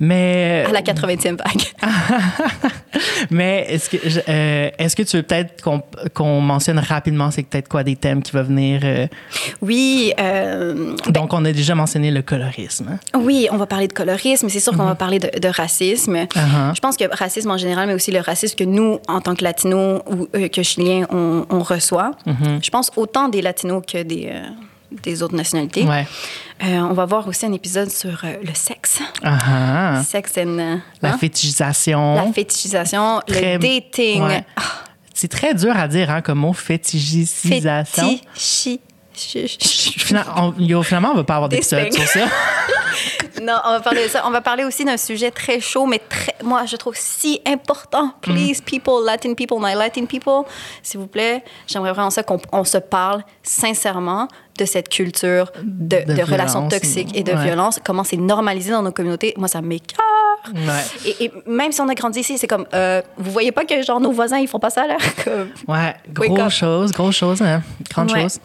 [0.00, 1.62] Mais, à la 80e vague.
[3.30, 3.96] mais est-ce que,
[4.28, 5.82] euh, est-ce que tu veux peut-être qu'on,
[6.14, 8.80] qu'on mentionne rapidement, c'est peut-être quoi des thèmes qui vont venir?
[8.84, 9.06] euh,
[9.60, 12.98] Oui, euh, donc, on a déjà mentionné le colorisme.
[13.18, 14.48] oui, on va parler de colorisme.
[14.48, 16.16] C'est sûr qu'on va parler de, de racisme.
[16.16, 16.74] Uh-huh.
[16.74, 19.42] Je pense que racisme en général, mais aussi le racisme que nous, en tant que
[19.44, 22.12] latinos ou que chiliens, on, on reçoit.
[22.62, 24.32] Je pense autant des latinos que des,
[24.90, 25.82] des autres nationalités.
[25.84, 26.06] Ouais.
[26.64, 29.00] Euh, on va voir aussi un épisode sur euh, le sexe.
[29.22, 29.38] Ah
[29.98, 30.02] ah.
[30.02, 31.18] Sexe and, euh, La hein?
[31.18, 32.14] fétichisation.
[32.14, 34.22] La fétichisation, Très- le dating.
[34.22, 34.44] Ouais.
[35.14, 38.18] C'est très dur à dire hein, comme mot fétichisation.
[38.34, 38.80] Fétichi-
[39.14, 42.20] Fina- on, yo, finalement, on va pas avoir d'épisode sur ça.
[43.42, 44.22] Non, on va parler de ça.
[44.26, 48.12] On va parler aussi d'un sujet très chaud, mais très, moi, je trouve si important.
[48.20, 50.42] Please, people, Latin people, my Latin people,
[50.82, 54.26] s'il vous plaît, j'aimerais vraiment ça qu'on on se parle sincèrement
[54.58, 57.44] de cette culture de, De de relations toxiques et de ouais.
[57.44, 59.34] violence, comment c'est normalisé dans nos communautés.
[59.36, 59.60] Moi, ça.
[59.60, 60.84] Ouais.
[61.04, 63.80] Et, et même si on a grandi ici, c'est comme, euh, vous voyez pas que
[63.82, 64.96] genre nos voisins, ils font pas ça, là?
[65.24, 67.62] Comme- Ouais, grosse chose, grosse chose, hein.
[67.90, 68.22] Grande Ouais.
[68.22, 68.40] chose.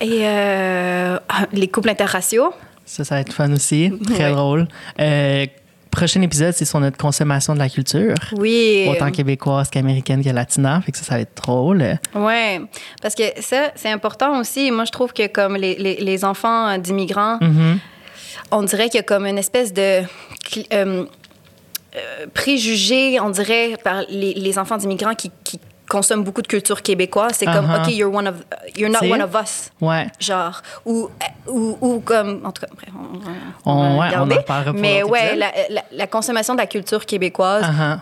[0.00, 2.52] Et euh, ah, les couples interraciaux.
[2.84, 3.92] Ça, ça va être fun aussi.
[4.06, 4.32] Très Ouais.
[4.32, 4.68] drôle.
[5.00, 5.46] Euh,
[5.90, 8.14] prochain épisode, c'est sur notre consommation de la culture.
[8.36, 8.86] Oui.
[8.88, 10.80] Autant québécoise qu'américaine que latina.
[10.84, 11.84] Fait que ça, ça va être drôle.
[12.14, 12.60] Ouais,
[13.02, 14.70] parce que ça, c'est important aussi.
[14.70, 17.78] Moi, je trouve que comme les, les, les enfants d'immigrants, Mhm.
[18.50, 20.00] on dirait qu'il y a comme une espèce de
[20.72, 21.04] euh,
[21.94, 25.60] euh, préjugé, on dirait, par les, les enfants d'immigrants qui, qui
[25.92, 27.32] consomment beaucoup de culture québécoise.
[27.38, 27.82] C'est comme, Uh-huh.
[27.86, 28.36] OK, you're, one of,
[28.76, 29.70] you're not C'est- one of us.
[29.80, 30.06] Ouais.
[30.18, 31.08] Genre, ou,
[31.46, 33.30] ou, ou comme, en tout cas, après, on, va-
[33.66, 34.80] On- va ouais, on regarder.
[34.80, 37.98] Mais ouais, la, la, la consommation de la culture québécoise, Uh-huh.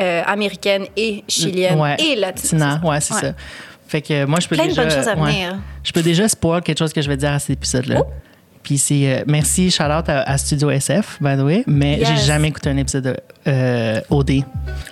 [0.00, 1.96] euh, américaine et chilienne Ouais.
[1.98, 2.80] et latine.
[2.84, 3.32] Ouais, c'est ça.
[3.88, 4.82] Fait que moi, je peux Plein de déjà...
[4.84, 5.30] bonnes choses à ouais.
[5.32, 5.58] venir.
[5.84, 7.96] Je peux déjà spoil quelque chose que je vais dire à cet épisode-là.
[8.00, 8.06] Oh.
[8.62, 9.12] Puis c'est...
[9.12, 11.64] euh, merci, shout-out à, à Studio SF, by the way.
[11.66, 12.08] Mais Yes.
[12.08, 13.16] j'ai jamais écouté un épisode de
[13.46, 14.42] euh, OD.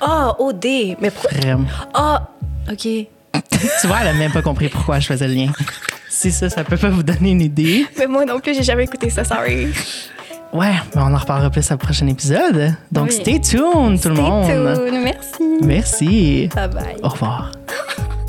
[0.01, 0.65] Ah, OD.
[1.01, 1.31] Mais pourquoi?
[1.95, 2.29] Ah,
[2.71, 2.79] OK.
[2.83, 5.53] tu vois, elle a même pas compris pourquoi je faisais le lien.
[6.09, 7.87] Si ça, ça peut pas vous donner une idée.
[7.99, 9.69] Mais moi non plus, j'ai jamais écouté ça, sorry.
[10.53, 12.75] Ouais, mais on en reparlera plus au prochain épisode.
[12.91, 13.15] Donc, Oui.
[13.15, 14.45] stay tuned, tout le monde.
[14.45, 15.03] Stay tuned.
[15.05, 15.59] Merci.
[15.63, 16.49] Merci.
[16.55, 16.97] Bye bye.
[17.03, 17.53] Au revoir.